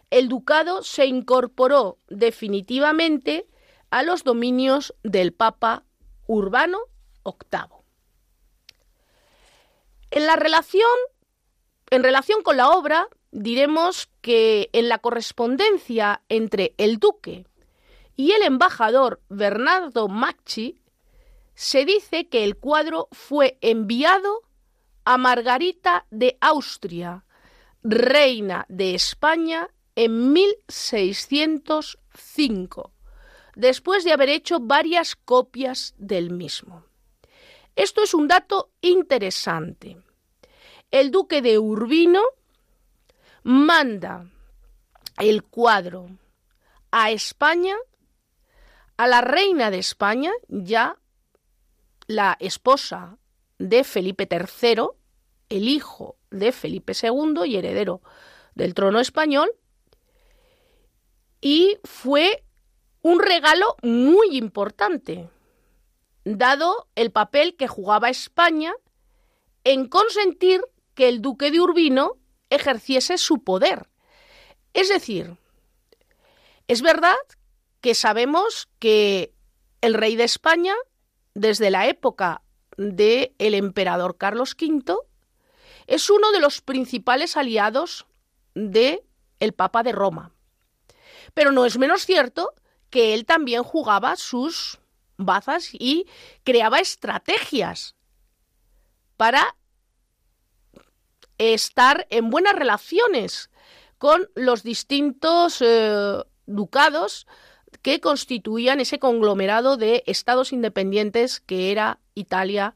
el 0.10 0.28
ducado 0.30 0.84
se 0.84 1.06
incorporó 1.06 2.00
definitivamente 2.08 3.48
a 3.90 4.04
los 4.04 4.24
dominios 4.24 4.94
del 5.04 5.34
Papa 5.34 5.84
Urbano 6.28 6.80
VIII. 7.26 7.84
En 10.12 10.28
la 10.28 10.36
relación, 10.36 10.84
en 11.96 12.04
relación 12.04 12.44
con 12.44 12.58
la 12.58 12.70
obra, 12.70 13.08
diremos 13.32 14.10
que 14.22 14.70
en 14.74 14.90
la 14.90 15.00
correspondencia 15.00 16.22
entre 16.30 16.76
el 16.78 17.00
duque 17.00 17.48
y 18.16 18.32
el 18.32 18.44
embajador 18.44 19.22
Bernardo 19.30 20.08
Macchi 20.08 20.80
se 21.56 21.86
dice 21.86 22.30
que 22.30 22.44
el 22.44 22.58
cuadro 22.58 23.08
fue 23.12 23.58
enviado 23.62 24.42
a 25.06 25.18
Margarita 25.18 26.06
de 26.10 26.38
Austria, 26.42 27.26
reina 27.84 28.66
de 28.70 28.96
España, 28.96 29.70
en 29.96 30.34
1605, 30.34 32.92
después 33.56 34.04
de 34.04 34.14
haber 34.14 34.30
hecho 34.30 34.60
varias 34.60 35.16
copias 35.16 35.94
del 35.98 36.32
mismo. 36.32 36.84
Esto 37.76 38.04
es 38.04 38.14
un 38.14 38.28
dato 38.28 38.70
interesante. 38.82 39.98
El 40.94 41.10
duque 41.10 41.42
de 41.42 41.58
Urbino 41.58 42.22
manda 43.42 44.30
el 45.18 45.42
cuadro 45.42 46.08
a 46.92 47.10
España, 47.10 47.76
a 48.98 49.08
la 49.08 49.22
reina 49.22 49.72
de 49.72 49.80
España, 49.80 50.32
ya 50.50 51.00
la 52.06 52.38
esposa 52.40 53.18
de 53.58 53.84
Felipe 53.84 54.30
III, 54.30 54.90
el 55.50 55.68
hijo 55.68 56.16
de 56.30 56.52
Felipe 56.52 56.94
II 56.94 57.42
y 57.44 57.56
heredero 57.56 58.04
del 58.54 58.76
trono 58.76 59.00
español, 59.00 59.50
y 61.42 61.80
fue 61.86 62.44
un 63.02 63.20
regalo 63.20 63.78
muy 63.82 64.38
importante, 64.38 65.28
dado 66.24 66.88
el 66.94 67.12
papel 67.12 67.56
que 67.56 67.68
jugaba 67.68 68.12
España 68.12 68.76
en 69.64 69.88
consentir 69.88 70.62
que 70.96 71.10
el 71.10 71.22
duque 71.22 71.52
de 71.52 71.60
Urbino 71.60 72.18
ejerciese 72.50 73.18
su 73.18 73.44
poder. 73.44 73.90
Es 74.74 74.90
decir, 74.90 75.38
es 76.68 76.82
verdad 76.82 77.16
que 77.82 77.96
sabemos 77.96 78.70
que 78.80 79.34
el 79.82 79.94
rey 79.94 80.16
de 80.16 80.24
España 80.24 80.76
desde 81.34 81.70
la 81.70 81.88
época 81.88 82.42
del 82.78 83.34
el 83.38 83.54
emperador 83.54 84.18
Carlos 84.18 84.56
V, 84.60 84.96
es 85.88 86.10
uno 86.10 86.32
de 86.32 86.40
los 86.40 86.62
principales 86.62 87.38
aliados 87.38 88.06
de 88.56 89.04
el 89.40 89.54
Papa 89.54 89.84
de 89.84 89.92
Roma. 89.92 90.32
Pero 91.34 91.52
no 91.52 91.66
es 91.66 91.78
menos 91.78 92.06
cierto 92.06 92.54
que 92.90 93.14
él 93.14 93.26
también 93.26 93.64
jugaba 93.64 94.16
sus 94.16 94.80
bazas 95.18 95.70
y 95.74 96.08
creaba 96.44 96.80
estrategias 96.80 97.96
para 99.18 99.56
estar 101.38 102.08
en 102.10 102.30
buenas 102.30 102.56
relaciones 102.56 103.50
con 103.98 104.30
los 104.36 104.64
distintos 104.64 105.62
eh, 105.62 106.18
ducados 106.46 107.28
que 107.82 108.00
constituían 108.00 108.80
ese 108.80 109.00
conglomerado 109.00 109.78
de 109.78 110.04
estados 110.06 110.54
independientes 110.54 111.40
que 111.40 111.72
era 111.72 112.00
Italia 112.14 112.76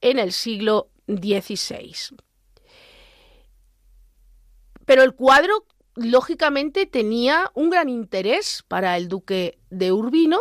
en 0.00 0.18
el 0.18 0.32
siglo 0.32 0.90
XVI. 1.06 2.16
Pero 4.84 5.02
el 5.02 5.14
cuadro, 5.14 5.66
lógicamente, 5.94 6.86
tenía 6.86 7.50
un 7.54 7.70
gran 7.70 7.88
interés 7.88 8.64
para 8.66 8.96
el 8.96 9.08
duque 9.08 9.58
de 9.70 9.92
Urbino 9.92 10.40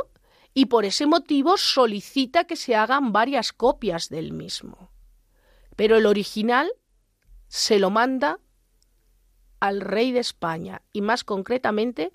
y 0.53 0.65
por 0.65 0.85
ese 0.85 1.05
motivo 1.05 1.57
solicita 1.57 2.45
que 2.45 2.55
se 2.55 2.75
hagan 2.75 3.13
varias 3.13 3.53
copias 3.53 4.09
del 4.09 4.33
mismo. 4.33 4.91
Pero 5.75 5.97
el 5.97 6.05
original 6.05 6.71
se 7.51 7.79
lo 7.79 7.89
manda 7.89 8.39
al 9.59 9.81
rey 9.81 10.13
de 10.13 10.21
España 10.21 10.83
y 10.93 11.01
más 11.01 11.25
concretamente 11.25 12.13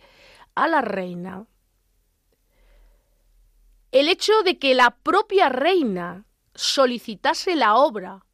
a 0.54 0.66
la 0.66 0.80
reina. 0.80 1.46
El 3.92 4.08
hecho 4.08 4.32
de 4.44 4.58
que 4.58 4.74
la 4.74 4.96
propia 4.96 5.50
reina 5.50 6.24
solicitase 6.54 7.54
la 7.54 7.74
obra, 7.74 8.24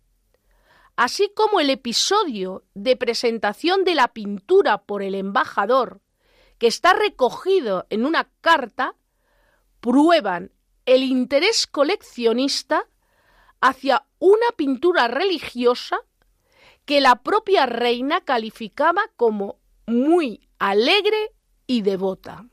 así 0.95 1.29
como 1.35 1.59
el 1.59 1.71
episodio 1.71 2.63
de 2.75 2.95
presentación 2.95 3.83
de 3.83 3.97
la 3.97 4.13
pintura 4.13 4.83
por 4.83 5.03
el 5.03 5.17
embajador, 5.17 6.03
que 6.59 6.69
está 6.69 6.93
recogido 6.93 7.85
en 7.91 8.07
una 8.07 8.31
carta, 8.41 8.95
prueban 9.81 10.53
el 10.87 11.03
interés 11.03 11.67
coleccionista 11.67 12.87
hacia 13.61 14.07
una 14.21 14.47
pintura 14.57 15.09
religiosa 15.09 15.99
que 16.85 17.01
la 17.01 17.17
propia 17.17 17.67
reina 17.67 18.21
calificaba 18.21 19.03
como 19.17 19.59
muy 19.87 20.49
alegre 20.59 21.33
y 21.67 21.83
devota. 21.83 22.47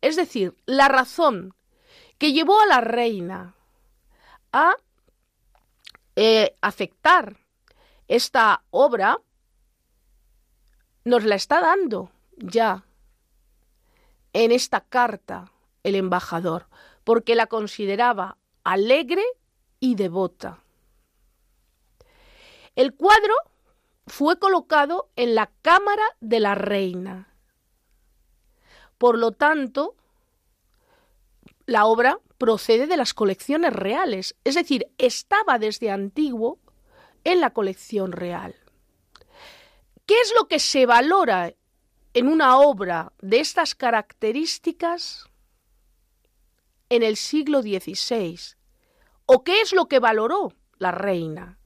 Es 0.00 0.16
decir, 0.16 0.54
la 0.66 0.88
razón 0.88 1.54
que 2.18 2.32
llevó 2.32 2.60
a 2.60 2.66
la 2.66 2.80
reina 2.80 3.54
a 4.52 4.76
eh, 6.14 6.56
afectar 6.60 7.36
esta 8.08 8.62
obra 8.70 9.18
nos 11.04 11.24
la 11.24 11.34
está 11.34 11.60
dando 11.60 12.10
ya 12.36 12.84
en 14.32 14.52
esta 14.52 14.80
carta 14.80 15.52
el 15.82 15.94
embajador, 15.94 16.66
porque 17.04 17.34
la 17.34 17.46
consideraba 17.46 18.38
alegre 18.64 19.24
y 19.78 19.94
devota. 19.94 20.62
El 22.76 22.94
cuadro 22.94 23.34
fue 24.06 24.38
colocado 24.38 25.10
en 25.16 25.34
la 25.34 25.50
cámara 25.62 26.04
de 26.20 26.40
la 26.40 26.54
reina 26.54 27.36
por 28.98 29.18
lo 29.18 29.32
tanto, 29.32 29.94
la 31.66 31.86
obra 31.86 32.18
procede 32.38 32.86
de 32.86 32.96
las 32.96 33.14
colecciones 33.14 33.72
reales, 33.72 34.36
es 34.44 34.54
decir, 34.54 34.86
estaba 34.98 35.58
desde 35.58 35.90
antiguo 35.90 36.58
en 37.24 37.40
la 37.40 37.50
colección 37.50 38.12
real. 38.12 38.54
¿Qué 40.06 40.14
es 40.20 40.32
lo 40.38 40.46
que 40.46 40.60
se 40.60 40.86
valora 40.86 41.52
en 42.14 42.28
una 42.28 42.58
obra 42.58 43.12
de 43.20 43.40
estas 43.40 43.74
características 43.74 45.28
en 46.88 47.02
el 47.02 47.16
siglo 47.16 47.60
XVI? 47.60 48.38
¿O 49.26 49.42
qué 49.42 49.60
es 49.60 49.72
lo 49.72 49.86
que 49.86 49.98
valoró 49.98 50.52
la 50.78 50.92
reina? 50.92 51.58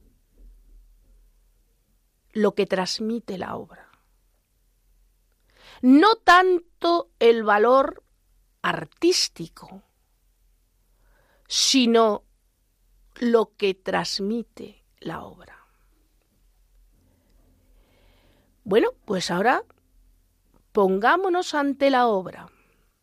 Lo 2.33 2.55
que 2.55 2.65
transmite 2.65 3.37
la 3.37 3.55
obra. 3.55 3.89
No 5.81 6.15
tanto 6.15 7.09
el 7.19 7.43
valor 7.43 8.03
artístico, 8.61 9.83
sino 11.47 12.23
lo 13.15 13.55
que 13.57 13.73
transmite 13.73 14.83
la 14.99 15.23
obra. 15.23 15.57
Bueno, 18.63 18.89
pues 19.05 19.31
ahora 19.31 19.63
pongámonos 20.71 21.53
ante 21.53 21.89
la 21.89 22.07
obra. 22.07 22.49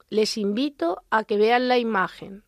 Les 0.09 0.38
invito 0.38 1.03
a 1.11 1.25
que 1.25 1.37
vean 1.37 1.69
la 1.69 1.79
imagen. 1.79 2.45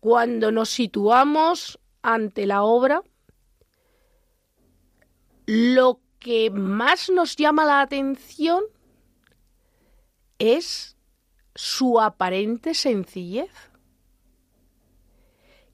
Cuando 0.00 0.50
nos 0.50 0.70
situamos 0.70 1.78
ante 2.02 2.46
la 2.46 2.62
obra, 2.62 3.02
lo 5.50 6.00
que 6.20 6.48
más 6.48 7.10
nos 7.10 7.34
llama 7.34 7.64
la 7.64 7.80
atención 7.80 8.62
es 10.38 10.96
su 11.56 11.98
aparente 11.98 12.72
sencillez, 12.72 13.50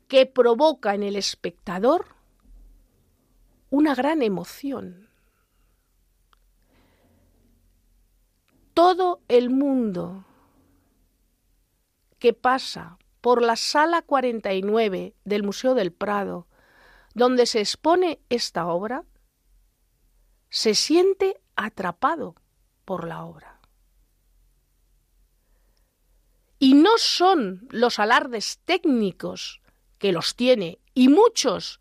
que 0.08 0.24
provoca 0.24 0.94
en 0.94 1.02
el 1.02 1.14
espectador 1.14 2.06
una 3.68 3.94
gran 3.94 4.22
emoción. 4.22 5.10
Todo 8.72 9.20
el 9.28 9.50
mundo 9.50 10.24
que 12.18 12.32
pasa 12.32 12.96
por 13.20 13.42
la 13.42 13.56
sala 13.56 14.00
49 14.00 15.14
del 15.26 15.42
Museo 15.42 15.74
del 15.74 15.92
Prado, 15.92 16.46
donde 17.12 17.44
se 17.44 17.60
expone 17.60 18.20
esta 18.30 18.66
obra, 18.68 19.04
se 20.50 20.74
siente 20.74 21.40
atrapado 21.56 22.34
por 22.84 23.06
la 23.06 23.24
obra. 23.24 23.60
Y 26.58 26.74
no 26.74 26.96
son 26.96 27.68
los 27.70 27.98
alardes 27.98 28.60
técnicos 28.64 29.60
que 29.98 30.12
los 30.12 30.34
tiene, 30.36 30.78
y 30.94 31.08
muchos 31.08 31.80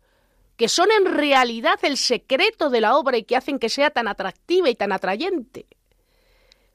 que 0.56 0.68
son 0.68 0.90
en 0.90 1.04
realidad 1.04 1.78
el 1.82 1.96
secreto 1.96 2.70
de 2.70 2.80
la 2.80 2.96
obra 2.96 3.18
y 3.18 3.24
que 3.24 3.36
hacen 3.36 3.58
que 3.58 3.68
sea 3.68 3.90
tan 3.90 4.08
atractiva 4.08 4.70
y 4.70 4.74
tan 4.74 4.92
atrayente. 4.92 5.66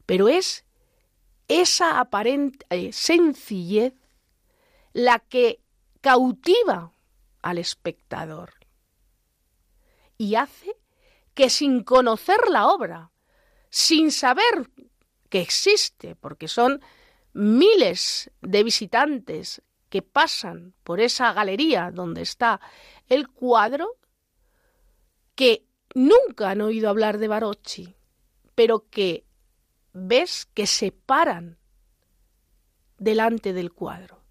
Pero 0.06 0.28
es 0.28 0.66
esa 1.48 2.00
aparente 2.00 2.66
eh, 2.70 2.94
sencillez 2.94 3.94
la 4.94 5.20
que 5.20 5.60
cautiva 6.02 6.92
al 7.42 7.58
espectador 7.58 8.54
y 10.18 10.36
hace 10.36 10.76
que 11.34 11.50
sin 11.50 11.84
conocer 11.84 12.50
la 12.50 12.68
obra, 12.68 13.12
sin 13.70 14.12
saber 14.12 14.70
que 15.30 15.42
existe, 15.42 16.16
porque 16.16 16.48
son 16.48 16.82
miles 17.34 18.32
de 18.42 18.64
visitantes 18.64 19.62
que 19.90 20.02
pasan 20.02 20.74
por 20.84 21.00
esa 21.00 21.34
galería 21.34 21.92
donde 21.92 22.22
está 22.22 22.60
el 23.08 23.28
cuadro, 23.30 23.98
que 25.36 25.66
nunca 25.94 26.52
han 26.52 26.62
oído 26.62 26.90
hablar 26.90 27.18
de 27.18 27.28
Barocci, 27.28 27.96
pero 28.56 28.90
que 28.90 29.26
ves 29.94 30.48
que 30.54 30.68
se 30.68 30.92
paran 30.92 31.58
delante 32.98 33.54
del 33.54 33.74
cuadro, 33.74 34.24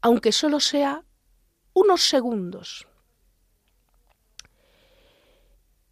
aunque 0.00 0.32
solo 0.32 0.60
sea 0.60 1.04
unos 1.72 2.02
segundos. 2.02 2.86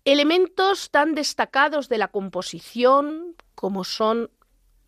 Elementos 0.05 0.91
tan 0.91 1.15
destacados 1.15 1.88
de 1.88 1.97
la 1.97 2.09
composición 2.09 3.37
como 3.55 3.85
son 3.85 4.31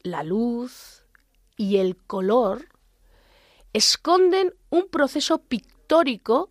la 0.02 0.24
luz 0.24 1.06
y 1.56 1.76
el 1.76 1.96
color 1.96 2.68
esconden 3.72 4.54
un 4.70 4.88
proceso 4.88 5.38
pictórico 5.38 6.50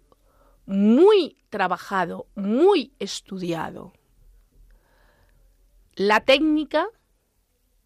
muy 0.65 1.37
trabajado, 1.49 2.27
muy 2.35 2.93
estudiado. 2.99 3.91
La 5.95 6.21
técnica 6.21 6.87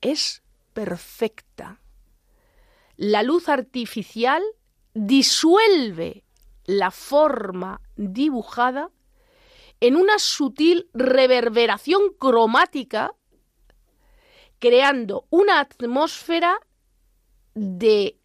es 0.02 0.44
perfecta. 0.74 1.82
La 2.98 3.24
luz 3.24 3.50
artificial 3.50 4.44
disuelve 4.94 6.24
la 6.66 6.92
forma 6.92 7.82
dibujada 7.96 8.92
en 9.80 9.96
una 9.96 10.20
sutil 10.20 10.90
reverberación 10.94 12.13
cromática, 12.18 13.13
creando 14.60 15.26
una 15.30 15.60
atmósfera 15.60 16.60
de 17.54 18.18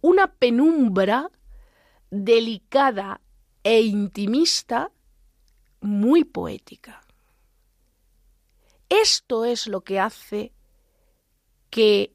una 0.00 0.32
penumbra 0.32 1.30
delicada 2.10 3.20
e 3.62 3.82
intimista 3.82 4.90
muy 5.80 6.24
poética. 6.24 7.02
Esto 8.88 9.44
es 9.44 9.66
lo 9.66 9.82
que 9.82 10.00
hace 10.00 10.52
que 11.70 12.14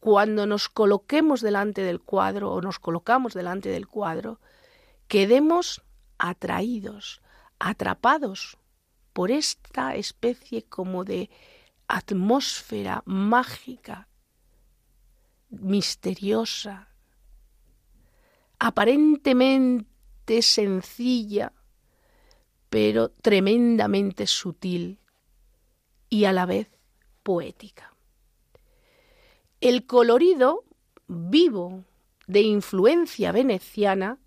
cuando 0.00 0.46
nos 0.46 0.68
coloquemos 0.68 1.40
delante 1.40 1.82
del 1.82 2.00
cuadro 2.00 2.52
o 2.52 2.60
nos 2.62 2.78
colocamos 2.78 3.34
delante 3.34 3.68
del 3.68 3.86
cuadro, 3.86 4.40
quedemos 5.08 5.82
atraídos, 6.18 7.20
atrapados 7.58 8.58
por 9.12 9.30
esta 9.30 9.96
especie 9.96 10.62
como 10.64 11.04
de 11.04 11.30
atmósfera 11.88 13.02
mágica, 13.06 14.08
misteriosa, 15.50 16.88
aparentemente 18.58 20.42
sencilla, 20.42 21.52
pero 22.68 23.10
tremendamente 23.10 24.26
sutil 24.26 25.00
y 26.10 26.24
a 26.24 26.32
la 26.32 26.46
vez 26.46 26.68
poética. 27.22 27.94
El 29.60 29.86
colorido 29.86 30.64
vivo 31.06 31.84
de 32.26 32.42
influencia 32.42 33.32
veneciana 33.32 34.18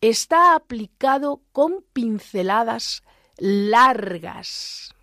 está 0.00 0.54
aplicado 0.54 1.42
con 1.52 1.84
pinceladas 1.92 3.02
largas. 3.36 4.94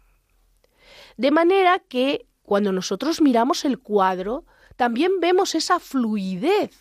De 1.18 1.32
manera 1.32 1.80
que 1.80 2.28
cuando 2.44 2.72
nosotros 2.72 3.22
miramos 3.22 3.66
el 3.66 3.80
cuadro, 3.80 4.46
también 4.76 5.20
vemos 5.20 5.56
esa 5.56 5.80
fluidez 5.80 6.76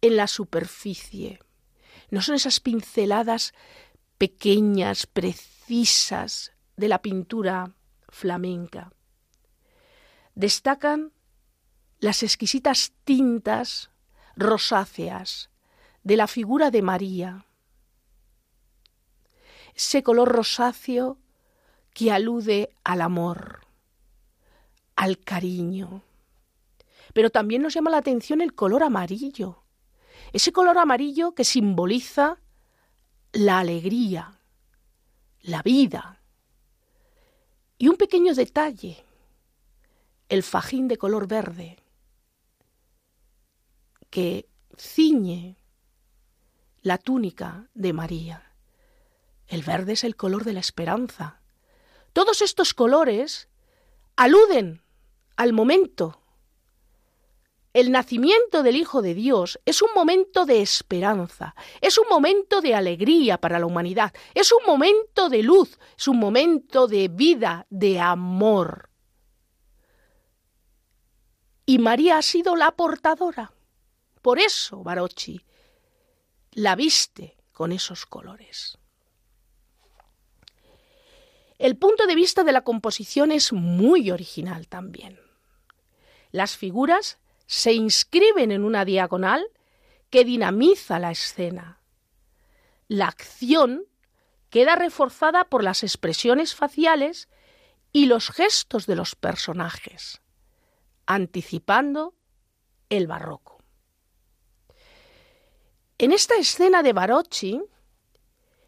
en 0.00 0.16
la 0.16 0.26
superficie. 0.26 1.40
No 2.10 2.22
son 2.22 2.36
esas 2.36 2.60
pinceladas 2.60 3.52
pequeñas, 4.18 5.06
precisas 5.06 6.52
de 6.76 6.88
la 6.88 7.02
pintura 7.02 7.74
flamenca. 8.08 8.92
Destacan 10.34 11.12
las 11.98 12.22
exquisitas 12.22 12.92
tintas 13.04 13.90
rosáceas 14.36 15.50
de 16.06 16.16
la 16.16 16.28
figura 16.28 16.70
de 16.70 16.82
María, 16.82 17.44
ese 19.74 20.04
color 20.04 20.28
rosáceo 20.28 21.18
que 21.92 22.12
alude 22.12 22.70
al 22.84 23.00
amor, 23.02 23.66
al 24.94 25.18
cariño. 25.18 26.04
Pero 27.12 27.30
también 27.30 27.60
nos 27.60 27.74
llama 27.74 27.90
la 27.90 27.96
atención 27.96 28.40
el 28.40 28.54
color 28.54 28.84
amarillo, 28.84 29.64
ese 30.32 30.52
color 30.52 30.78
amarillo 30.78 31.34
que 31.34 31.42
simboliza 31.42 32.38
la 33.32 33.58
alegría, 33.58 34.38
la 35.42 35.60
vida. 35.62 36.22
Y 37.78 37.88
un 37.88 37.96
pequeño 37.96 38.32
detalle, 38.32 39.04
el 40.28 40.44
fajín 40.44 40.86
de 40.86 40.98
color 40.98 41.26
verde, 41.26 41.78
que 44.08 44.48
ciñe 44.78 45.56
la 46.86 46.98
túnica 46.98 47.68
de 47.74 47.92
María. 47.92 48.52
El 49.48 49.62
verde 49.62 49.94
es 49.94 50.04
el 50.04 50.14
color 50.14 50.44
de 50.44 50.52
la 50.52 50.60
esperanza. 50.60 51.40
Todos 52.12 52.42
estos 52.42 52.74
colores 52.74 53.48
aluden 54.14 54.82
al 55.34 55.52
momento. 55.52 56.22
El 57.72 57.90
nacimiento 57.90 58.62
del 58.62 58.76
Hijo 58.76 59.02
de 59.02 59.14
Dios 59.14 59.58
es 59.64 59.82
un 59.82 59.88
momento 59.96 60.46
de 60.46 60.62
esperanza, 60.62 61.56
es 61.80 61.98
un 61.98 62.06
momento 62.08 62.60
de 62.60 62.76
alegría 62.76 63.36
para 63.36 63.58
la 63.58 63.66
humanidad, 63.66 64.14
es 64.32 64.52
un 64.52 64.64
momento 64.64 65.28
de 65.28 65.42
luz, 65.42 65.80
es 65.98 66.06
un 66.06 66.20
momento 66.20 66.86
de 66.86 67.08
vida, 67.08 67.66
de 67.68 67.98
amor. 67.98 68.90
Y 71.66 71.78
María 71.78 72.18
ha 72.18 72.22
sido 72.22 72.54
la 72.54 72.70
portadora. 72.70 73.52
Por 74.22 74.38
eso, 74.38 74.84
Barocci, 74.84 75.44
la 76.56 76.74
viste 76.74 77.36
con 77.52 77.70
esos 77.70 78.06
colores. 78.06 78.78
El 81.58 81.76
punto 81.76 82.06
de 82.06 82.14
vista 82.14 82.44
de 82.44 82.52
la 82.52 82.62
composición 82.62 83.30
es 83.30 83.52
muy 83.52 84.10
original 84.10 84.66
también. 84.66 85.20
Las 86.32 86.56
figuras 86.56 87.18
se 87.46 87.74
inscriben 87.74 88.52
en 88.52 88.64
una 88.64 88.86
diagonal 88.86 89.46
que 90.08 90.24
dinamiza 90.24 90.98
la 90.98 91.10
escena. 91.10 91.82
La 92.88 93.08
acción 93.08 93.84
queda 94.48 94.76
reforzada 94.76 95.44
por 95.44 95.62
las 95.62 95.82
expresiones 95.82 96.54
faciales 96.54 97.28
y 97.92 98.06
los 98.06 98.30
gestos 98.30 98.86
de 98.86 98.96
los 98.96 99.14
personajes, 99.14 100.22
anticipando 101.04 102.14
el 102.88 103.06
barroco. 103.06 103.55
En 105.98 106.12
esta 106.12 106.34
escena 106.36 106.82
de 106.82 106.92
Barocci 106.92 107.62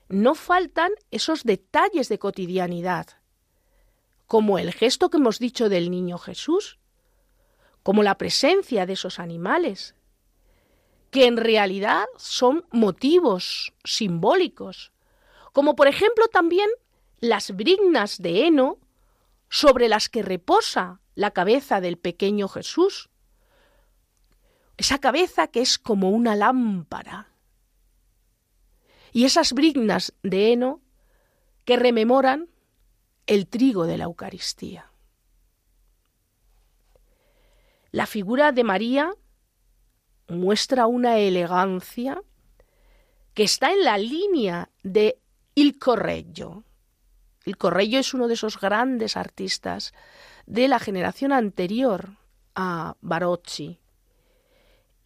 no 0.08 0.34
faltan 0.34 0.92
esos 1.10 1.44
detalles 1.44 2.08
de 2.08 2.18
cotidianidad, 2.18 3.06
como 4.26 4.58
el 4.58 4.72
gesto 4.72 5.10
que 5.10 5.18
hemos 5.18 5.38
dicho 5.38 5.68
del 5.68 5.90
niño 5.90 6.16
Jesús, 6.16 6.78
como 7.82 8.02
la 8.02 8.16
presencia 8.16 8.86
de 8.86 8.94
esos 8.94 9.18
animales, 9.18 9.94
que 11.10 11.26
en 11.26 11.36
realidad 11.36 12.06
son 12.16 12.66
motivos 12.70 13.74
simbólicos, 13.84 14.92
como 15.52 15.76
por 15.76 15.86
ejemplo 15.86 16.28
también 16.28 16.70
las 17.18 17.54
brignas 17.54 18.22
de 18.22 18.46
heno 18.46 18.78
sobre 19.50 19.88
las 19.88 20.08
que 20.08 20.22
reposa 20.22 21.02
la 21.14 21.32
cabeza 21.32 21.82
del 21.82 21.98
pequeño 21.98 22.48
Jesús, 22.48 23.10
esa 24.78 24.98
cabeza 24.98 25.48
que 25.48 25.60
es 25.60 25.78
como 25.78 26.08
una 26.10 26.34
lámpara, 26.34 27.28
y 29.12 29.24
esas 29.24 29.52
brignas 29.52 30.14
de 30.22 30.52
heno 30.52 30.80
que 31.64 31.76
rememoran 31.76 32.48
el 33.26 33.46
trigo 33.46 33.84
de 33.84 33.98
la 33.98 34.04
Eucaristía. 34.04 34.90
La 37.90 38.06
figura 38.06 38.52
de 38.52 38.64
María 38.64 39.10
muestra 40.28 40.86
una 40.86 41.18
elegancia 41.18 42.22
que 43.34 43.44
está 43.44 43.72
en 43.72 43.82
la 43.82 43.98
línea 43.98 44.70
de 44.82 45.18
Il 45.54 45.78
Correggio. 45.78 46.64
Il 47.44 47.56
Correggio 47.56 47.98
es 47.98 48.14
uno 48.14 48.28
de 48.28 48.34
esos 48.34 48.60
grandes 48.60 49.16
artistas 49.16 49.94
de 50.46 50.68
la 50.68 50.78
generación 50.78 51.32
anterior 51.32 52.10
a 52.54 52.96
Barocci. 53.00 53.80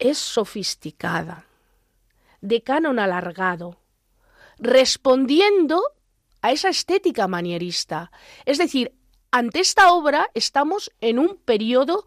Es 0.03 0.17
sofisticada, 0.17 1.45
de 2.41 2.61
canon 2.61 2.99
alargado, 2.99 3.79
respondiendo 4.59 5.81
a 6.41 6.51
esa 6.51 6.69
estética 6.69 7.27
manierista. 7.27 8.11
Es 8.45 8.57
decir, 8.57 8.93
ante 9.31 9.61
esta 9.61 9.93
obra 9.93 10.29
estamos 10.33 10.91
en 10.99 11.19
un 11.19 11.37
periodo 11.37 12.05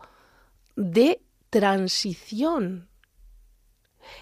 de 0.76 1.22
transición 1.48 2.90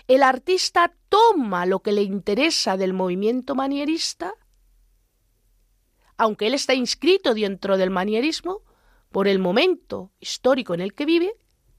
el 0.08 0.22
artista 0.22 0.92
toma 1.08 1.66
lo 1.66 1.80
que 1.80 1.92
le 1.92 2.02
interesa 2.02 2.76
del 2.76 2.92
movimiento 2.92 3.54
manierista, 3.54 4.34
aunque 6.16 6.46
él 6.46 6.54
está 6.54 6.74
inscrito 6.74 7.34
dentro 7.34 7.76
del 7.76 7.90
manierismo, 7.90 8.62
por 9.10 9.28
el 9.28 9.38
momento 9.38 10.10
histórico 10.18 10.74
en 10.74 10.80
el 10.80 10.92
que 10.92 11.06
vive 11.06 11.37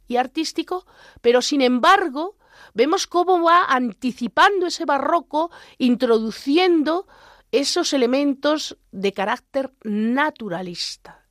y 0.08 0.18
artístico, 0.18 0.86
pero 1.22 1.41
sin 1.41 1.62
embargo 1.62 2.38
vemos 2.74 3.08
cómo 3.08 3.41
va 3.41 3.65
anticipando 3.65 4.68
ese 4.68 4.86
barroco, 4.86 5.52
introduciendo 5.78 7.08
esos 7.52 7.94
elementos 7.94 8.78
de 8.91 9.13
carácter 9.13 9.74
naturalista. 9.84 11.26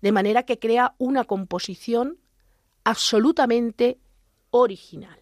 De 0.00 0.12
manera 0.12 0.44
que 0.44 0.58
crea 0.58 0.94
una 0.98 1.24
composición 1.24 2.18
absolutamente 2.84 4.00
original. 4.50 5.20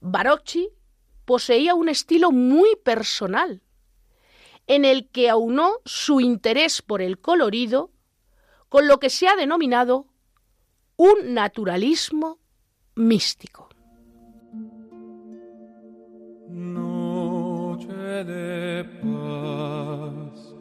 Barocci 0.00 0.70
poseía 1.24 1.74
un 1.74 1.88
estilo 1.88 2.30
muy 2.30 2.76
personal, 2.76 3.62
en 4.66 4.84
el 4.84 5.08
que 5.10 5.30
aunó 5.30 5.80
su 5.84 6.20
interés 6.20 6.82
por 6.82 7.02
el 7.02 7.20
colorido 7.20 7.90
con 8.74 8.88
lo 8.88 8.98
que 8.98 9.08
se 9.08 9.28
ha 9.28 9.36
denominado 9.36 10.08
un 10.96 11.32
naturalismo 11.32 12.40
místico. 12.96 13.68
De 18.24 18.84
paz. 19.02 20.54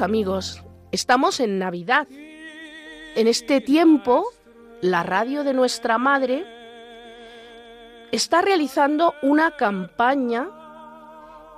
Amigos, 0.00 0.62
estamos 0.92 1.40
en 1.40 1.58
Navidad. 1.58 2.08
En 3.14 3.28
este 3.28 3.60
tiempo, 3.60 4.24
la 4.80 5.02
radio 5.02 5.44
de 5.44 5.54
nuestra 5.54 5.98
madre 5.98 6.44
está 8.10 8.42
realizando 8.42 9.14
una 9.22 9.52
campaña 9.52 10.48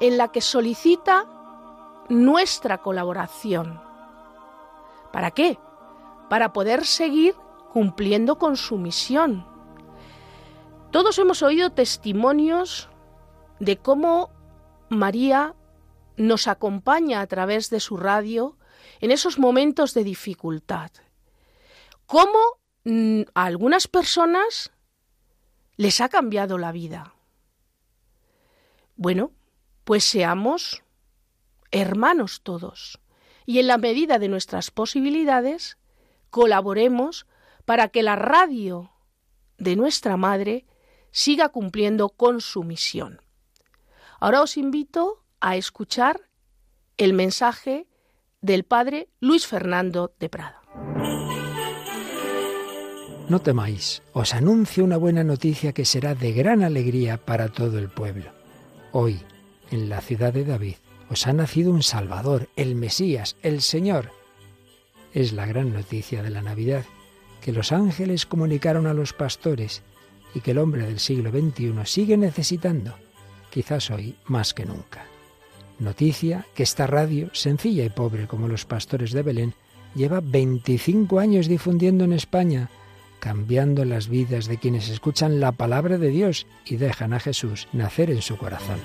en 0.01 0.19
la 0.19 0.29
que 0.29 0.41
solicita 0.41 1.25
nuestra 2.09 2.79
colaboración. 2.79 3.81
¿Para 5.13 5.31
qué? 5.31 5.59
Para 6.29 6.53
poder 6.53 6.85
seguir 6.85 7.35
cumpliendo 7.73 8.39
con 8.39 8.57
su 8.57 8.77
misión. 8.77 9.47
Todos 10.91 11.19
hemos 11.19 11.43
oído 11.43 11.71
testimonios 11.71 12.89
de 13.61 13.79
cómo 13.79 14.31
María 14.89 15.55
nos 16.17 16.49
acompaña 16.49 17.21
a 17.21 17.27
través 17.27 17.71
de 17.71 17.81
su 17.81 17.97
radio 17.97 18.57
en 19.01 19.11
esos 19.11 19.39
momentos 19.39 19.95
de 19.95 20.05
dificultad. 20.05 20.91
Cómo 22.07 22.39
mm, 22.85 23.23
a 23.35 23.45
algunas 23.45 23.89
personas 23.89 24.73
les 25.77 26.01
ha 26.01 26.09
cambiado 26.09 26.59
la 26.59 26.73
vida. 26.73 27.15
Bueno, 28.97 29.33
pues 29.85 30.05
seamos 30.05 30.83
hermanos 31.71 32.41
todos 32.43 33.01
y 33.45 33.59
en 33.59 33.67
la 33.67 33.79
medida 33.79 34.19
de 34.19 34.29
nuestras 34.29 34.71
posibilidades 34.71 35.77
colaboremos 36.31 37.27
para 37.65 37.89
que 37.89 38.03
la 38.03 38.17
radio 38.17 38.91
de 39.59 39.77
nuestra 39.77 40.17
madre 40.17 40.67
siga 41.11 41.51
cumpliendo 41.51 42.11
con 42.11 42.41
su 42.41 42.65
misión. 42.65 43.21
Ahora 44.19 44.43
os 44.43 44.57
invito 44.57 45.23
a 45.47 45.55
escuchar 45.55 46.23
el 46.97 47.13
mensaje 47.13 47.87
del 48.41 48.65
padre 48.65 49.11
Luis 49.21 49.47
Fernando 49.47 50.13
de 50.19 50.29
Prada. 50.29 50.61
No 53.29 53.39
temáis, 53.39 54.03
os 54.13 54.35
anuncio 54.35 54.83
una 54.83 54.97
buena 54.97 55.23
noticia 55.23 55.73
que 55.73 55.85
será 55.85 56.17
de 56.17 56.33
gran 56.33 56.65
alegría 56.65 57.17
para 57.17 57.49
todo 57.49 57.79
el 57.79 57.89
pueblo. 57.89 58.33
Hoy, 58.91 59.21
en 59.71 59.89
la 59.89 60.01
ciudad 60.01 60.33
de 60.33 60.45
David, 60.45 60.79
os 61.11 61.29
ha 61.29 61.33
nacido 61.33 61.71
un 61.71 61.85
Salvador, 61.85 62.49
el 62.57 62.75
Mesías, 62.75 63.37
el 63.43 63.63
Señor. 63.63 64.11
Es 65.15 65.33
la 65.33 65.47
gran 65.47 65.73
noticia 65.73 66.25
de 66.25 66.31
la 66.31 66.43
Navidad, 66.43 66.85
que 67.41 67.53
los 67.53 67.71
ángeles 67.71 68.27
comunicaron 68.27 68.89
a 68.89 68.95
los 68.95 69.13
pastores 69.13 69.85
y 70.35 70.41
que 70.41 70.51
el 70.51 70.59
hombre 70.59 70.87
del 70.87 70.99
siglo 70.99 71.31
XXI 71.31 71.73
sigue 71.85 72.17
necesitando, 72.17 72.97
quizás 73.51 73.93
hoy 73.93 74.17
más 74.27 74.53
que 74.53 74.67
nunca. 74.67 75.07
Noticia 75.79 76.47
que 76.55 76.63
esta 76.63 76.87
radio, 76.87 77.29
sencilla 77.33 77.85
y 77.85 77.91
pobre 77.91 78.27
como 78.27 78.49
los 78.49 78.65
pastores 78.65 79.13
de 79.13 79.23
Belén, 79.23 79.55
lleva 79.95 80.21
25 80.21 81.19
años 81.19 81.49
difundiendo 81.49 82.05
en 82.05 82.13
España, 82.13 82.71
cambiando 83.19 83.85
las 83.85 84.09
vidas 84.09 84.47
de 84.47 84.59
quienes 84.59 84.89
escuchan 84.89 85.41
la 85.41 85.53
palabra 85.53 85.99
de 85.99 86.09
Dios 86.09 86.47
y 86.65 86.77
dejan 86.77 87.13
a 87.13 87.21
Jesús 87.21 87.69
nacer 87.73 88.11
en 88.11 88.23
su 88.23 88.37
corazón. 88.37 88.79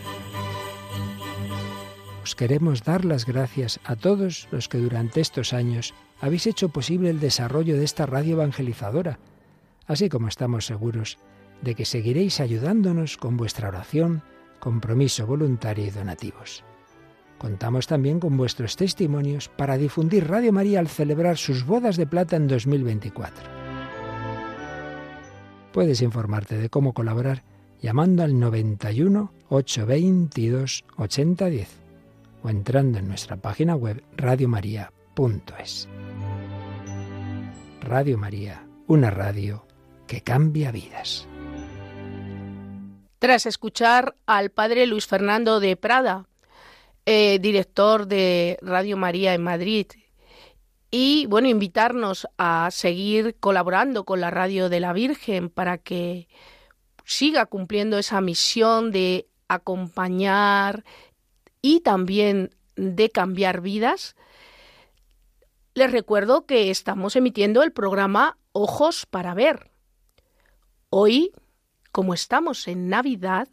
Os 2.23 2.35
queremos 2.35 2.83
dar 2.83 3.05
las 3.05 3.25
gracias 3.25 3.79
a 3.83 3.95
todos 3.95 4.47
los 4.51 4.67
que 4.67 4.77
durante 4.77 5.21
estos 5.21 5.53
años 5.53 5.93
habéis 6.19 6.45
hecho 6.45 6.69
posible 6.69 7.09
el 7.09 7.19
desarrollo 7.19 7.77
de 7.77 7.83
esta 7.83 8.05
radio 8.05 8.33
evangelizadora, 8.33 9.19
así 9.87 10.07
como 10.07 10.27
estamos 10.27 10.65
seguros 10.65 11.17
de 11.61 11.75
que 11.75 11.85
seguiréis 11.85 12.39
ayudándonos 12.39 13.17
con 13.17 13.37
vuestra 13.37 13.69
oración, 13.69 14.23
compromiso 14.59 15.25
voluntario 15.25 15.85
y 15.85 15.89
donativos. 15.89 16.63
Contamos 17.41 17.87
también 17.87 18.19
con 18.19 18.37
vuestros 18.37 18.75
testimonios 18.75 19.49
para 19.49 19.75
difundir 19.75 20.27
Radio 20.27 20.53
María 20.53 20.77
al 20.77 20.87
celebrar 20.87 21.37
sus 21.39 21.65
bodas 21.65 21.97
de 21.97 22.05
plata 22.05 22.35
en 22.35 22.47
2024. 22.47 23.43
Puedes 25.73 26.03
informarte 26.03 26.59
de 26.59 26.69
cómo 26.69 26.93
colaborar 26.93 27.41
llamando 27.81 28.21
al 28.21 28.39
91 28.39 29.33
822 29.49 30.85
8010 30.97 31.69
o 32.43 32.49
entrando 32.49 32.99
en 32.99 33.07
nuestra 33.07 33.37
página 33.37 33.75
web 33.75 34.03
radiomaria.es. 34.15 35.89
Radio 37.79 38.19
María, 38.19 38.67
una 38.85 39.09
radio 39.09 39.65
que 40.05 40.21
cambia 40.21 40.71
vidas. 40.71 41.27
Tras 43.17 43.47
escuchar 43.47 44.15
al 44.27 44.51
padre 44.51 44.85
Luis 44.85 45.07
Fernando 45.07 45.59
de 45.59 45.75
Prada, 45.75 46.27
eh, 47.13 47.39
director 47.39 48.07
de 48.07 48.57
Radio 48.61 48.95
María 48.95 49.33
en 49.33 49.43
Madrid, 49.43 49.85
y 50.91 51.25
bueno, 51.25 51.49
invitarnos 51.49 52.25
a 52.37 52.69
seguir 52.71 53.35
colaborando 53.37 54.05
con 54.05 54.21
la 54.21 54.31
Radio 54.31 54.69
de 54.69 54.79
la 54.79 54.93
Virgen 54.93 55.49
para 55.49 55.77
que 55.77 56.29
siga 57.03 57.47
cumpliendo 57.47 57.97
esa 57.97 58.21
misión 58.21 58.91
de 58.91 59.27
acompañar 59.49 60.85
y 61.61 61.81
también 61.81 62.55
de 62.77 63.09
cambiar 63.09 63.59
vidas. 63.59 64.15
Les 65.73 65.91
recuerdo 65.91 66.45
que 66.45 66.71
estamos 66.71 67.17
emitiendo 67.17 67.61
el 67.61 67.73
programa 67.73 68.37
Ojos 68.53 69.05
para 69.05 69.33
Ver. 69.33 69.69
Hoy, 70.89 71.33
como 71.91 72.13
estamos 72.13 72.69
en 72.69 72.87
Navidad, 72.87 73.49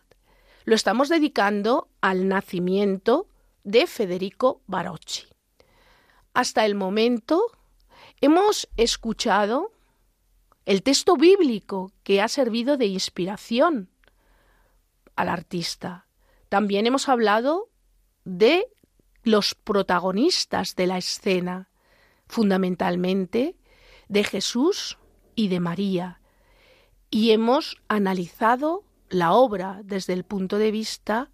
lo 0.65 0.77
estamos 0.77 1.09
dedicando 1.09 1.89
al 2.01 2.29
nacimiento 2.29 3.27
de 3.69 3.87
Federico 3.87 4.62
Barocci. 4.66 5.27
Hasta 6.33 6.64
el 6.64 6.75
momento 6.75 7.43
hemos 8.23 8.66
escuchado 8.79 9.73
el 10.64 10.83
texto 10.83 11.16
bíblico 11.16 11.93
que 12.03 12.23
ha 12.23 12.29
servido 12.29 12.79
de 12.79 12.87
inspiración 12.87 13.91
al 15.16 15.29
artista. 15.29 16.07
También 16.49 16.87
hemos 16.87 17.11
hablado 17.11 17.69
de 18.25 18.66
los 19.23 19.55
protagonistas 19.55 20.75
de 20.75 20.87
la 20.87 20.97
escena, 20.97 21.69
fundamentalmente 22.27 23.55
de 24.09 24.25
Jesús 24.25 24.97
y 25.35 25.49
de 25.49 25.61
María, 25.61 26.23
y 27.11 27.33
hemos 27.33 27.77
analizado 27.89 28.85
la 29.11 29.33
obra 29.33 29.83
desde 29.85 30.14
el 30.14 30.25
punto 30.25 30.57
de 30.57 30.71
vista 30.71 31.31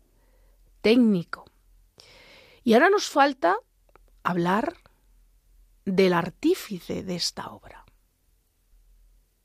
técnico. 0.81 1.45
Y 2.65 2.73
ahora 2.73 2.89
nos 2.89 3.09
falta 3.09 3.57
hablar 4.23 4.79
del 5.85 6.15
artífice 6.15 7.03
de 7.03 7.15
esta 7.15 7.51
obra. 7.51 7.85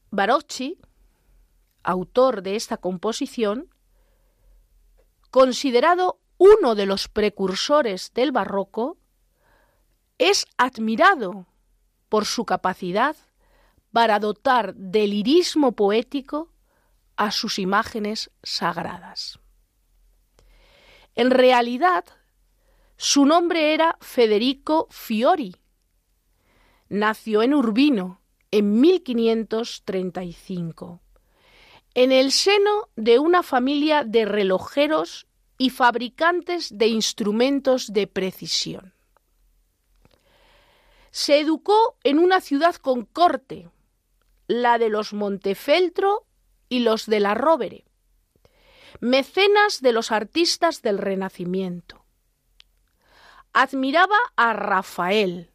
Barocci, 0.10 0.80
autor 1.84 2.42
de 2.42 2.56
esta 2.56 2.78
composición, 2.78 3.76
considerado 5.32 6.22
uno 6.38 6.76
de 6.76 6.86
los 6.86 7.10
precursores 7.10 8.14
del 8.14 8.32
barroco, 8.32 8.98
es 10.18 10.46
admirado 10.58 11.46
por 12.08 12.26
su 12.26 12.46
capacidad 12.46 13.18
para 13.92 14.20
dotar 14.20 14.74
de 14.76 15.08
lirismo 15.08 15.74
poético 15.74 16.54
a 17.18 17.32
sus 17.32 17.60
imágenes 17.60 18.32
sagradas. 18.44 19.40
En 21.16 21.32
realidad, 21.32 22.06
su 23.02 23.26
nombre 23.26 23.74
era 23.74 23.98
Federico 24.02 24.90
Fiori. 24.92 25.56
Nació 26.90 27.44
en 27.44 27.54
Urbino 27.54 28.20
en 28.52 28.82
1535, 28.82 31.00
en 31.94 32.12
el 32.12 32.34
seno 32.34 32.90
de 32.98 33.20
una 33.20 33.42
familia 33.42 34.04
de 34.04 34.26
relojeros 34.26 35.28
y 35.58 35.70
fabricantes 35.70 36.78
de 36.78 36.88
instrumentos 36.88 37.94
de 37.94 38.06
precisión. 38.06 38.94
Se 41.12 41.40
educó 41.40 41.96
en 42.04 42.20
una 42.20 42.42
ciudad 42.42 42.76
con 42.76 43.06
corte, 43.06 43.70
la 44.48 44.78
de 44.78 44.90
los 44.90 45.14
Montefeltro 45.14 46.26
y 46.68 46.80
los 46.80 47.06
de 47.06 47.22
la 47.22 47.34
Rovere, 47.34 47.86
mecenas 49.00 49.82
de 49.82 49.94
los 49.94 50.12
artistas 50.12 50.82
del 50.82 50.98
Renacimiento. 50.98 51.99
Admiraba 53.62 54.16
a 54.38 54.54
Rafael, 54.54 55.52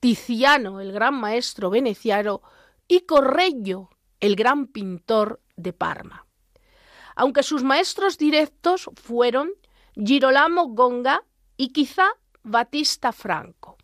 Tiziano, 0.00 0.82
el 0.82 0.92
gran 0.92 1.14
maestro 1.14 1.70
veneciano, 1.70 2.42
y 2.86 3.06
Correggio, 3.06 3.88
el 4.20 4.36
gran 4.36 4.66
pintor 4.66 5.40
de 5.56 5.72
Parma. 5.72 6.26
Aunque 7.16 7.42
sus 7.42 7.62
maestros 7.62 8.18
directos 8.18 8.90
fueron 8.96 9.48
Girolamo 9.94 10.74
Gonga 10.74 11.24
y 11.56 11.72
quizá 11.72 12.06
Batista 12.42 13.12
Franco. 13.12 13.78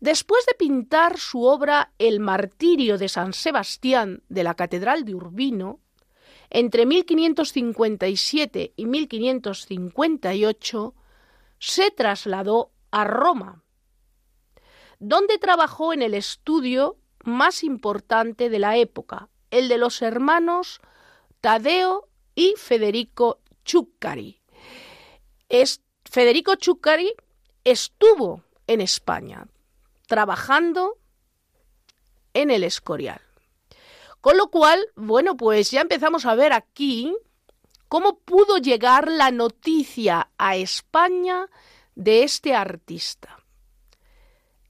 Después 0.00 0.46
de 0.46 0.54
pintar 0.54 1.18
su 1.18 1.44
obra 1.44 1.92
El 1.98 2.20
martirio 2.20 2.96
de 2.96 3.10
San 3.10 3.34
Sebastián 3.34 4.22
de 4.30 4.42
la 4.42 4.54
Catedral 4.54 5.04
de 5.04 5.14
Urbino, 5.14 5.80
entre 6.48 6.86
1557 6.86 8.72
y 8.74 8.86
1558 8.86 10.94
se 11.60 11.90
trasladó 11.90 12.72
a 12.90 13.04
Roma, 13.04 13.62
donde 14.98 15.38
trabajó 15.38 15.92
en 15.92 16.02
el 16.02 16.14
estudio 16.14 16.96
más 17.22 17.62
importante 17.62 18.50
de 18.50 18.58
la 18.58 18.76
época, 18.76 19.28
el 19.50 19.68
de 19.68 19.78
los 19.78 20.02
hermanos 20.02 20.80
Tadeo 21.40 22.08
y 22.34 22.54
Federico 22.56 23.40
Chuccari. 23.64 24.40
Federico 26.04 26.56
Chuccari 26.56 27.12
estuvo 27.62 28.42
en 28.66 28.80
España 28.80 29.46
trabajando 30.06 30.98
en 32.34 32.50
el 32.50 32.64
Escorial. 32.64 33.20
Con 34.20 34.36
lo 34.36 34.48
cual, 34.48 34.86
bueno, 34.96 35.36
pues 35.36 35.70
ya 35.70 35.80
empezamos 35.80 36.26
a 36.26 36.34
ver 36.34 36.52
aquí 36.52 37.16
cómo 37.90 38.20
pudo 38.20 38.58
llegar 38.58 39.10
la 39.10 39.32
noticia 39.32 40.30
a 40.38 40.54
España 40.54 41.48
de 41.96 42.22
este 42.22 42.54
artista 42.54 43.40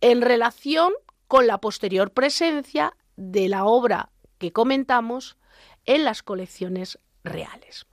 en 0.01 0.23
relación 0.23 0.95
con 1.29 1.47
la 1.47 1.59
posterior 1.59 2.13
presencia 2.13 2.97
de 3.17 3.51
la 3.51 3.67
obra 3.67 4.09
que 4.39 4.55
comentamos 4.55 5.37
en 5.85 6.05
las 6.05 6.23
colecciones 6.23 6.99
reales. 7.23 7.85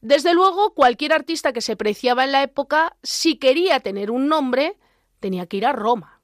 Desde 0.00 0.32
luego, 0.32 0.72
cualquier 0.72 1.12
artista 1.12 1.52
que 1.52 1.60
se 1.60 1.76
preciaba 1.76 2.24
en 2.24 2.32
la 2.32 2.42
época, 2.42 2.96
si 3.02 3.36
quería 3.36 3.80
tener 3.80 4.10
un 4.10 4.28
nombre, 4.28 4.78
tenía 5.20 5.44
que 5.44 5.58
ir 5.58 5.66
a 5.66 5.72
Roma, 5.72 6.22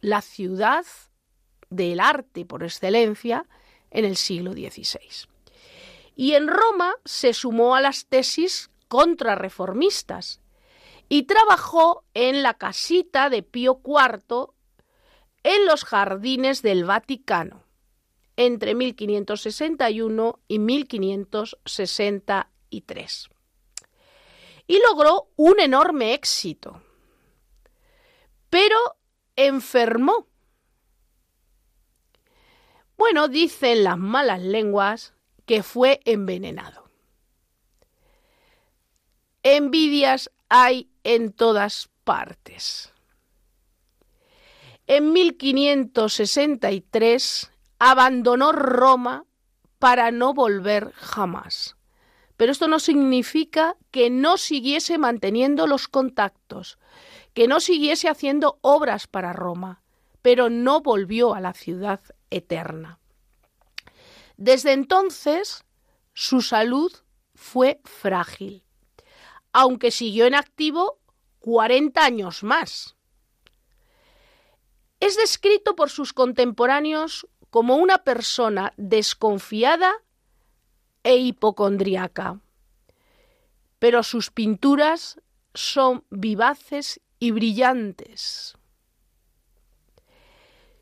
la 0.00 0.22
ciudad 0.22 0.86
del 1.70 1.98
arte 1.98 2.44
por 2.44 2.62
excelencia 2.62 3.46
en 3.90 4.04
el 4.04 4.14
siglo 4.14 4.52
XVI. 4.52 5.28
Y 6.18 6.34
en 6.34 6.46
Roma 6.48 6.96
se 7.04 7.32
sumó 7.32 7.76
a 7.76 7.80
las 7.80 8.06
tesis 8.06 8.72
contrarreformistas 8.88 10.40
y 11.08 11.22
trabajó 11.22 12.02
en 12.12 12.42
la 12.42 12.54
casita 12.54 13.30
de 13.30 13.44
Pío 13.44 13.80
IV 13.84 14.48
en 15.44 15.66
los 15.66 15.84
jardines 15.84 16.60
del 16.60 16.84
Vaticano 16.84 17.62
entre 18.34 18.74
1561 18.74 20.40
y 20.48 20.58
1563. 20.58 23.28
Y 24.66 24.80
logró 24.88 25.28
un 25.36 25.60
enorme 25.60 26.14
éxito. 26.14 26.82
Pero 28.50 28.76
enfermó. 29.36 30.26
Bueno, 32.96 33.28
dicen 33.28 33.84
las 33.84 33.98
malas 33.98 34.42
lenguas 34.42 35.14
que 35.48 35.64
fue 35.64 36.00
envenenado. 36.04 36.84
Envidias 39.42 40.30
hay 40.50 40.90
en 41.04 41.32
todas 41.32 41.88
partes. 42.04 42.92
En 44.86 45.14
1563 45.14 47.50
abandonó 47.78 48.52
Roma 48.52 49.24
para 49.78 50.10
no 50.10 50.34
volver 50.34 50.92
jamás. 50.92 51.78
Pero 52.36 52.52
esto 52.52 52.68
no 52.68 52.78
significa 52.78 53.78
que 53.90 54.10
no 54.10 54.36
siguiese 54.36 54.98
manteniendo 54.98 55.66
los 55.66 55.88
contactos, 55.88 56.78
que 57.32 57.48
no 57.48 57.60
siguiese 57.60 58.10
haciendo 58.10 58.58
obras 58.60 59.06
para 59.06 59.32
Roma, 59.32 59.80
pero 60.20 60.50
no 60.50 60.82
volvió 60.82 61.34
a 61.34 61.40
la 61.40 61.54
ciudad 61.54 62.02
eterna. 62.28 62.98
Desde 64.38 64.72
entonces, 64.72 65.64
su 66.14 66.42
salud 66.42 66.92
fue 67.34 67.80
frágil, 67.84 68.62
aunque 69.52 69.90
siguió 69.90 70.26
en 70.26 70.36
activo 70.36 71.00
40 71.40 72.04
años 72.04 72.44
más. 72.44 72.96
Es 75.00 75.16
descrito 75.16 75.74
por 75.74 75.90
sus 75.90 76.12
contemporáneos 76.12 77.26
como 77.50 77.76
una 77.76 77.98
persona 77.98 78.72
desconfiada 78.76 79.92
e 81.02 81.16
hipocondriaca. 81.16 82.40
Pero 83.80 84.04
sus 84.04 84.30
pinturas 84.30 85.20
son 85.52 86.04
vivaces 86.10 87.00
y 87.18 87.32
brillantes. 87.32 88.56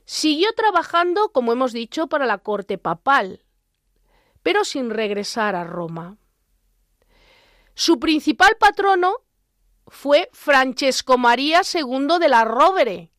Siguió 0.04 0.52
trabajando, 0.54 1.30
como 1.32 1.52
hemos 1.52 1.72
dicho, 1.72 2.06
para 2.06 2.26
la 2.26 2.38
corte 2.38 2.76
papal, 2.76 3.42
pero 4.46 4.64
sin 4.64 4.90
regresar 4.90 5.56
a 5.56 5.64
Roma. 5.64 6.18
Su 7.74 7.98
principal 7.98 8.56
patrono 8.60 9.24
fue 9.88 10.30
Francesco 10.32 11.18
María 11.18 11.62
II 11.64 12.20
de 12.20 12.28
la 12.28 12.44
Rovere, 12.44 13.10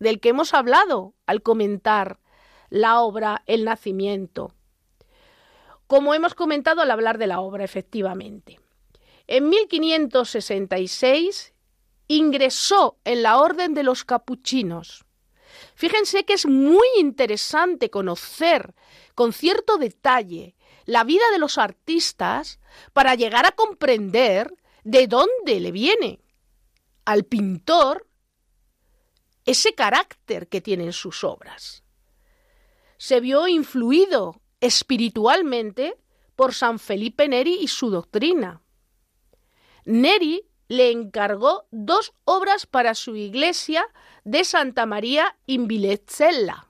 del 0.00 0.20
que 0.20 0.28
hemos 0.28 0.52
hablado 0.52 1.14
al 1.24 1.40
comentar 1.40 2.20
la 2.68 3.00
obra 3.00 3.42
El 3.46 3.64
nacimiento. 3.64 4.52
Como 5.86 6.12
hemos 6.12 6.34
comentado 6.34 6.82
al 6.82 6.90
hablar 6.90 7.16
de 7.16 7.28
la 7.28 7.40
obra, 7.40 7.64
efectivamente. 7.64 8.60
En 9.26 9.48
1566 9.48 11.54
ingresó 12.06 12.98
en 13.04 13.22
la 13.22 13.38
Orden 13.38 13.72
de 13.72 13.82
los 13.82 14.04
Capuchinos. 14.04 15.06
Fíjense 15.74 16.26
que 16.26 16.34
es 16.34 16.44
muy 16.44 16.86
interesante 16.98 17.88
conocer 17.88 18.74
con 19.14 19.32
cierto 19.32 19.78
detalle 19.78 20.54
la 20.86 21.04
vida 21.04 21.24
de 21.32 21.38
los 21.38 21.58
artistas 21.58 22.58
para 22.92 23.14
llegar 23.14 23.44
a 23.46 23.52
comprender 23.52 24.54
de 24.84 25.06
dónde 25.06 25.60
le 25.60 25.72
viene 25.72 26.20
al 27.04 27.24
pintor 27.24 28.06
ese 29.44 29.74
carácter 29.74 30.48
que 30.48 30.60
tienen 30.60 30.92
sus 30.92 31.22
obras 31.22 31.84
se 32.98 33.20
vio 33.20 33.48
influido 33.48 34.40
espiritualmente 34.60 35.96
por 36.34 36.54
San 36.54 36.78
Felipe 36.78 37.28
Neri 37.28 37.58
y 37.60 37.68
su 37.68 37.90
doctrina. 37.90 38.62
Neri 39.84 40.46
le 40.68 40.90
encargó 40.90 41.66
dos 41.70 42.12
obras 42.24 42.66
para 42.66 42.94
su 42.94 43.16
iglesia 43.16 43.86
de 44.24 44.44
Santa 44.44 44.86
María 44.86 45.38
in 45.46 45.68
Vilezzella. 45.68 46.68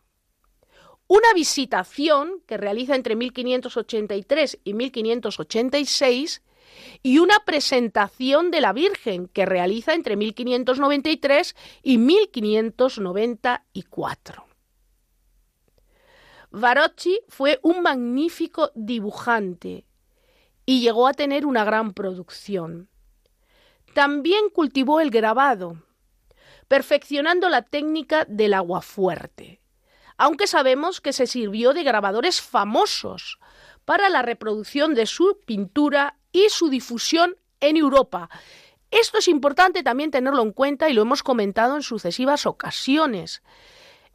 Una 1.09 1.33
visitación 1.35 2.43
que 2.47 2.57
realiza 2.57 2.97
entre 2.97 3.15
1583 3.15 4.59
y 4.65 4.75
1586 4.75 6.43
y 7.03 7.19
una 7.19 7.41
presentación 7.45 8.51
de 8.51 8.61
la 8.61 8.73
Virgen 8.73 9.29
que 9.29 9.47
realiza 9.47 9.95
entre 9.95 10.17
1593 10.17 11.55
y 11.83 11.99
1594. 11.99 14.47
Barocci 16.51 17.21
fue 17.29 17.61
un 17.63 17.83
magnífico 17.83 18.73
dibujante 18.75 19.85
y 20.65 20.81
llegó 20.81 21.07
a 21.07 21.13
tener 21.13 21.47
una 21.47 21.65
gran 21.65 21.93
producción. 21.93 22.89
También 23.95 24.51
cultivó 24.51 24.99
el 25.01 25.11
grabado, 25.11 25.81
perfeccionando 26.67 27.49
la 27.49 27.63
técnica 27.63 28.25
del 28.25 28.55
aguafuerte, 28.55 29.61
aunque 30.19 30.47
sabemos 30.47 31.01
que 31.01 31.13
se 31.13 31.27
sirvió 31.27 31.75
de 31.75 31.83
grabadores 31.83 32.41
famosos 32.41 33.39
para 33.85 34.09
la 34.09 34.23
reproducción 34.23 34.95
de 34.95 35.07
su 35.07 35.41
pintura 35.45 36.19
y 36.33 36.49
su 36.51 36.69
difusión 36.69 37.37
en 37.61 37.77
Europa. 37.77 38.29
Esto 38.91 39.19
es 39.19 39.29
importante 39.29 39.83
también 39.83 40.11
tenerlo 40.11 40.43
en 40.43 40.53
cuenta 40.53 40.89
y 40.89 40.93
lo 40.93 41.03
hemos 41.03 41.23
comentado 41.23 41.77
en 41.77 41.83
sucesivas 41.83 42.47
ocasiones. 42.47 43.43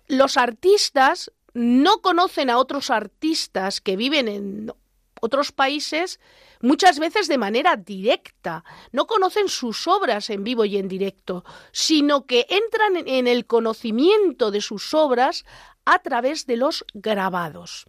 Los 0.08 0.38
artistas 0.38 1.32
no 1.54 2.02
conocen 2.02 2.50
a 2.50 2.58
otros 2.58 2.90
artistas 2.90 3.82
que 3.82 3.96
viven 3.96 4.28
en 4.28 4.74
otros 5.22 5.52
países 5.52 6.20
muchas 6.62 7.00
veces 7.00 7.28
de 7.28 7.38
manera 7.38 7.76
directa, 7.76 8.64
no 8.92 9.08
conocen 9.08 9.50
sus 9.50 9.88
obras 9.88 10.30
en 10.30 10.44
vivo 10.44 10.66
y 10.66 10.78
en 10.78 10.88
directo, 10.88 11.44
sino 11.72 12.26
que 12.26 12.48
entran 12.50 13.08
en 13.08 13.28
el 13.28 13.46
conocimiento 13.46 14.52
de 14.52 14.62
sus 14.62 14.94
obras 14.94 15.46
a 15.92 16.00
través 16.00 16.46
de 16.46 16.56
los 16.56 16.86
grabados 16.94 17.86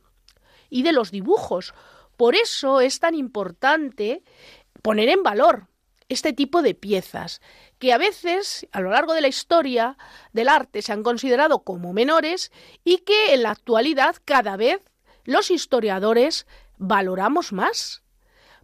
y 0.68 0.82
de 0.82 0.92
los 0.92 1.12
dibujos. 1.12 1.72
Por 2.16 2.34
eso 2.34 2.80
es 2.80 2.98
tan 2.98 3.14
importante 3.14 4.24
poner 4.82 5.08
en 5.08 5.22
valor 5.22 5.68
este 6.08 6.32
tipo 6.32 6.62
de 6.62 6.74
piezas, 6.74 7.40
que 7.78 7.92
a 7.92 7.98
veces, 7.98 8.66
a 8.72 8.80
lo 8.80 8.90
largo 8.90 9.14
de 9.14 9.20
la 9.20 9.28
historia 9.28 9.96
del 10.32 10.48
arte, 10.48 10.82
se 10.82 10.92
han 10.92 11.04
considerado 11.04 11.60
como 11.60 11.92
menores 11.92 12.50
y 12.82 12.98
que 12.98 13.34
en 13.34 13.44
la 13.44 13.52
actualidad 13.52 14.16
cada 14.24 14.56
vez 14.56 14.82
los 15.24 15.52
historiadores 15.52 16.48
valoramos 16.78 17.52
más, 17.52 18.02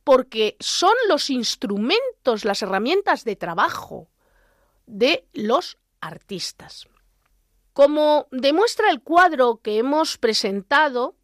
porque 0.03 0.57
son 0.59 0.95
los 1.09 1.31
instrumentos, 1.31 2.45
las 2.45 2.61
herramientas 2.63 3.25
de 3.25 3.37
trabajo 3.37 4.09
de 4.87 5.29
los 5.33 5.79
artistas. 6.01 6.89
Como 7.79 8.27
demuestra 8.33 8.91
el 8.91 9.03
cuadro 9.03 9.61
que 9.63 9.79
hemos 9.79 10.19
presentado, 10.19 11.15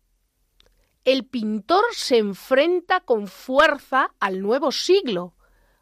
el 1.04 1.26
pintor 1.26 1.82
se 1.90 2.18
enfrenta 2.18 3.00
con 3.00 3.26
fuerza 3.26 4.14
al 4.20 4.40
nuevo 4.40 4.70
siglo, 4.70 5.34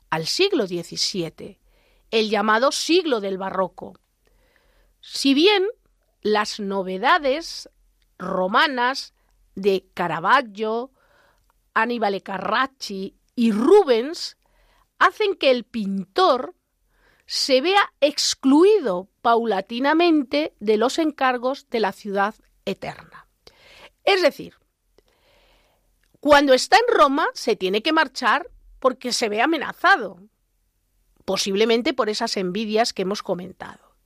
al 0.08 0.26
siglo 0.26 0.66
XVII, 0.66 1.58
el 2.10 2.30
llamado 2.30 2.72
siglo 2.72 3.20
del 3.20 3.36
barroco. 3.36 3.98
Si 5.02 5.34
bien 5.34 5.62
las 6.22 6.58
novedades 6.58 7.68
romanas 8.16 9.12
de 9.54 9.90
Caravaggio, 9.92 10.90
Aníbal 11.74 12.22
Carracci 12.22 13.18
y 13.34 13.52
Rubens 13.52 14.38
hacen 14.98 15.34
que 15.34 15.50
el 15.50 15.64
pintor 15.64 16.54
se 17.26 17.60
vea 17.60 17.92
excluido 18.00 19.11
paulatinamente 19.22 20.54
de 20.60 20.76
los 20.76 20.98
encargos 20.98 21.68
de 21.70 21.80
la 21.80 21.92
ciudad 21.92 22.34
eterna. 22.64 23.28
Es 24.04 24.20
decir, 24.20 24.56
cuando 26.20 26.52
está 26.54 26.76
en 26.76 26.94
Roma 26.94 27.26
se 27.34 27.56
tiene 27.56 27.82
que 27.82 27.92
marchar 27.92 28.50
porque 28.78 29.12
se 29.12 29.28
ve 29.28 29.40
amenazado, 29.40 30.20
posiblemente 31.24 31.94
por 31.94 32.08
esas 32.08 32.36
envidias 32.36 32.92
que 32.92 33.02
hemos 33.02 33.22
comentado. 33.22 33.96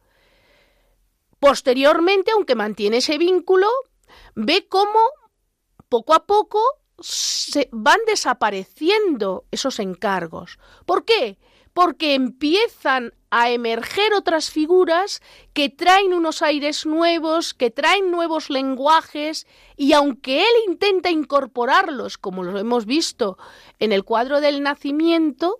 Posteriormente, 1.40 2.30
aunque 2.32 2.54
mantiene 2.54 2.98
ese 2.98 3.18
vínculo, 3.18 3.68
ve 4.34 4.66
cómo 4.68 5.00
poco 5.88 6.14
a 6.14 6.26
poco 6.26 6.60
se 7.00 7.68
van 7.72 8.00
desapareciendo 8.06 9.46
esos 9.50 9.78
encargos. 9.78 10.58
¿Por 10.84 11.04
qué? 11.04 11.38
Porque 11.72 12.14
empiezan 12.14 13.14
a 13.30 13.50
emerger 13.50 14.14
otras 14.14 14.50
figuras 14.50 15.20
que 15.52 15.68
traen 15.68 16.14
unos 16.14 16.42
aires 16.42 16.86
nuevos, 16.86 17.54
que 17.54 17.70
traen 17.70 18.10
nuevos 18.10 18.50
lenguajes, 18.50 19.46
y 19.76 19.92
aunque 19.92 20.40
él 20.40 20.54
intenta 20.68 21.10
incorporarlos, 21.10 22.18
como 22.18 22.44
lo 22.44 22.58
hemos 22.58 22.86
visto 22.86 23.36
en 23.78 23.92
el 23.92 24.04
cuadro 24.04 24.40
del 24.40 24.62
nacimiento, 24.62 25.58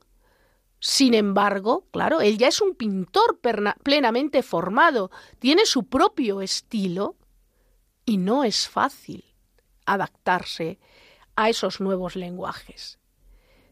sin 0.79 1.15
embargo, 1.15 1.87
claro, 1.91 2.21
él 2.21 2.39
ya 2.39 2.49
es 2.49 2.61
un 2.61 2.75
pintor 2.75 3.41
plenamente 3.83 4.43
formado, 4.43 5.11
tiene 5.39 5.67
su 5.67 5.85
propio 5.85 6.41
estilo, 6.43 7.17
y 8.05 8.19
no 8.19 8.45
es 8.45 8.69
fácil 8.69 9.25
adaptarse 9.85 10.79
a 11.35 11.49
esos 11.49 11.81
nuevos 11.81 12.15
lenguajes. 12.15 12.99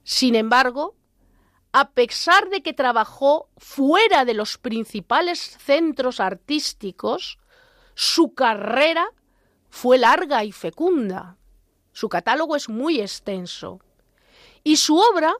Sin 0.03 0.35
embargo, 0.35 0.97
a 1.77 1.91
pesar 1.91 2.51
de 2.51 2.63
que 2.63 2.73
trabajó 2.73 3.49
fuera 3.57 4.25
de 4.25 4.33
los 4.33 4.59
principales 4.59 5.41
centros 5.41 6.21
artísticos, 6.21 7.41
su 7.97 8.33
carrera 8.33 9.09
fue 9.71 9.99
larga 9.99 10.45
y 10.45 10.53
fecunda. 10.53 11.37
Su 11.91 12.09
catálogo 12.09 12.55
es 12.55 12.69
muy 12.69 13.01
extenso. 13.01 13.81
Y 14.63 14.77
su 14.77 14.97
obra 14.97 15.35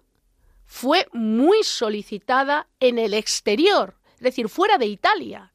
fue 0.67 1.07
muy 1.13 1.63
solicitada 1.63 2.67
en 2.81 2.99
el 2.99 3.15
exterior, 3.15 3.97
es 4.17 4.23
decir, 4.23 4.49
fuera 4.49 4.77
de 4.77 4.87
Italia, 4.87 5.55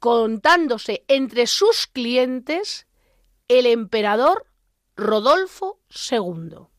contándose 0.00 1.06
entre 1.08 1.46
sus 1.46 1.86
clientes 1.86 2.86
el 3.48 3.64
emperador 3.64 4.44
Rodolfo 4.96 5.80
II. 6.10 6.69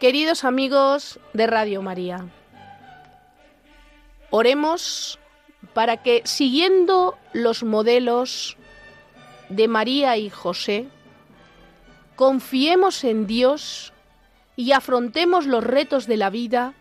Queridos 0.00 0.44
amigos 0.44 1.20
de 1.34 1.46
Radio 1.46 1.82
María, 1.82 2.24
oremos 4.30 5.18
para 5.74 5.98
que, 5.98 6.22
siguiendo 6.24 7.18
los 7.34 7.64
modelos 7.64 8.56
de 9.50 9.68
María 9.68 10.16
y 10.16 10.30
José, 10.30 10.88
confiemos 12.16 13.04
en 13.04 13.26
Dios 13.26 13.92
y 14.56 14.72
afrontemos 14.72 15.44
los 15.44 15.62
retos 15.62 16.06
de 16.06 16.16
la 16.16 16.30
vida 16.30 16.72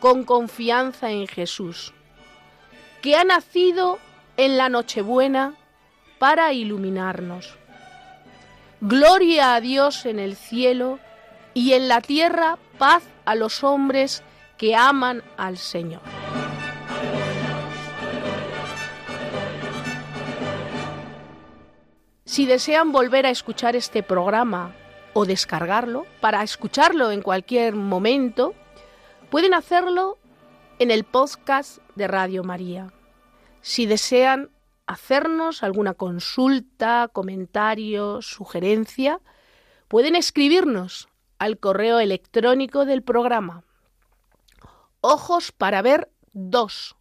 con 0.00 0.24
confianza 0.24 1.12
en 1.12 1.28
Jesús, 1.28 1.94
que 3.02 3.14
ha 3.14 3.22
nacido 3.22 4.00
en 4.36 4.56
la 4.56 4.68
Nochebuena 4.68 5.54
para 6.18 6.52
iluminarnos. 6.52 7.56
Gloria 8.80 9.54
a 9.54 9.60
Dios 9.60 10.06
en 10.06 10.18
el 10.18 10.34
cielo 10.34 10.98
y 11.58 11.72
en 11.72 11.88
la 11.88 12.00
tierra 12.00 12.56
paz 12.78 13.02
a 13.24 13.34
los 13.34 13.64
hombres 13.64 14.22
que 14.56 14.76
aman 14.76 15.24
al 15.36 15.58
Señor. 15.58 16.02
Si 22.24 22.46
desean 22.46 22.92
volver 22.92 23.26
a 23.26 23.30
escuchar 23.30 23.74
este 23.74 24.04
programa 24.04 24.72
o 25.14 25.24
descargarlo, 25.24 26.06
para 26.20 26.44
escucharlo 26.44 27.10
en 27.10 27.22
cualquier 27.22 27.74
momento, 27.74 28.54
pueden 29.28 29.52
hacerlo 29.52 30.16
en 30.78 30.92
el 30.92 31.02
podcast 31.02 31.78
de 31.96 32.06
Radio 32.06 32.44
María. 32.44 32.92
Si 33.62 33.86
desean 33.86 34.50
hacernos 34.86 35.64
alguna 35.64 35.94
consulta, 35.94 37.10
comentario, 37.12 38.22
sugerencia, 38.22 39.20
pueden 39.88 40.14
escribirnos 40.14 41.08
al 41.38 41.58
correo 41.58 42.00
electrónico 42.00 42.84
del 42.84 43.02
programa 43.02 43.64
ojos 45.00 45.52
para 45.52 45.80
ver 45.82 46.10
dos 46.32 46.96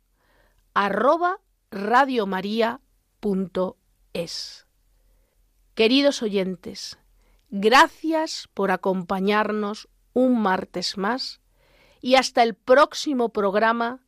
arroba 0.74 1.40
radiomaria.es. 1.72 4.68
Queridos 5.74 6.22
oyentes, 6.22 7.00
gracias 7.50 8.50
por 8.54 8.72
acompañarnos 8.72 9.88
un 10.14 10.42
martes 10.42 10.98
más 10.98 11.40
y 12.02 12.16
hasta 12.16 12.44
el 12.44 12.54
próximo 12.54 13.30
programa 13.30 14.04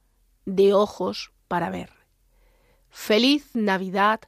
de 0.46 0.74
Ojos 0.74 1.32
para 1.48 1.70
Ver. 1.70 1.92
Feliz 2.90 3.56
Navidad 3.56 4.22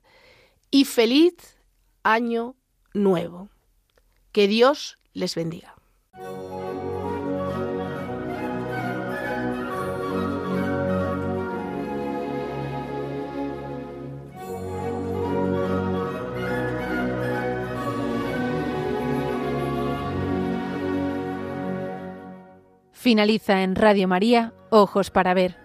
y 0.69 0.85
feliz 0.85 1.57
Año 2.03 2.55
Nuevo. 2.93 3.49
Que 4.31 4.47
Dios 4.47 4.97
les 5.13 5.35
bendiga. 5.35 5.80
Finaliza 23.01 23.63
en 23.63 23.75
Radio 23.75 24.07
María, 24.07 24.53
Ojos 24.69 25.09
para 25.09 25.33
Ver. 25.33 25.57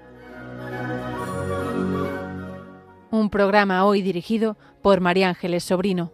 Un 3.10 3.28
programa 3.28 3.84
hoy 3.84 4.00
dirigido 4.00 4.56
por 4.80 5.00
María 5.00 5.28
Ángeles 5.28 5.62
Sobrino. 5.62 6.12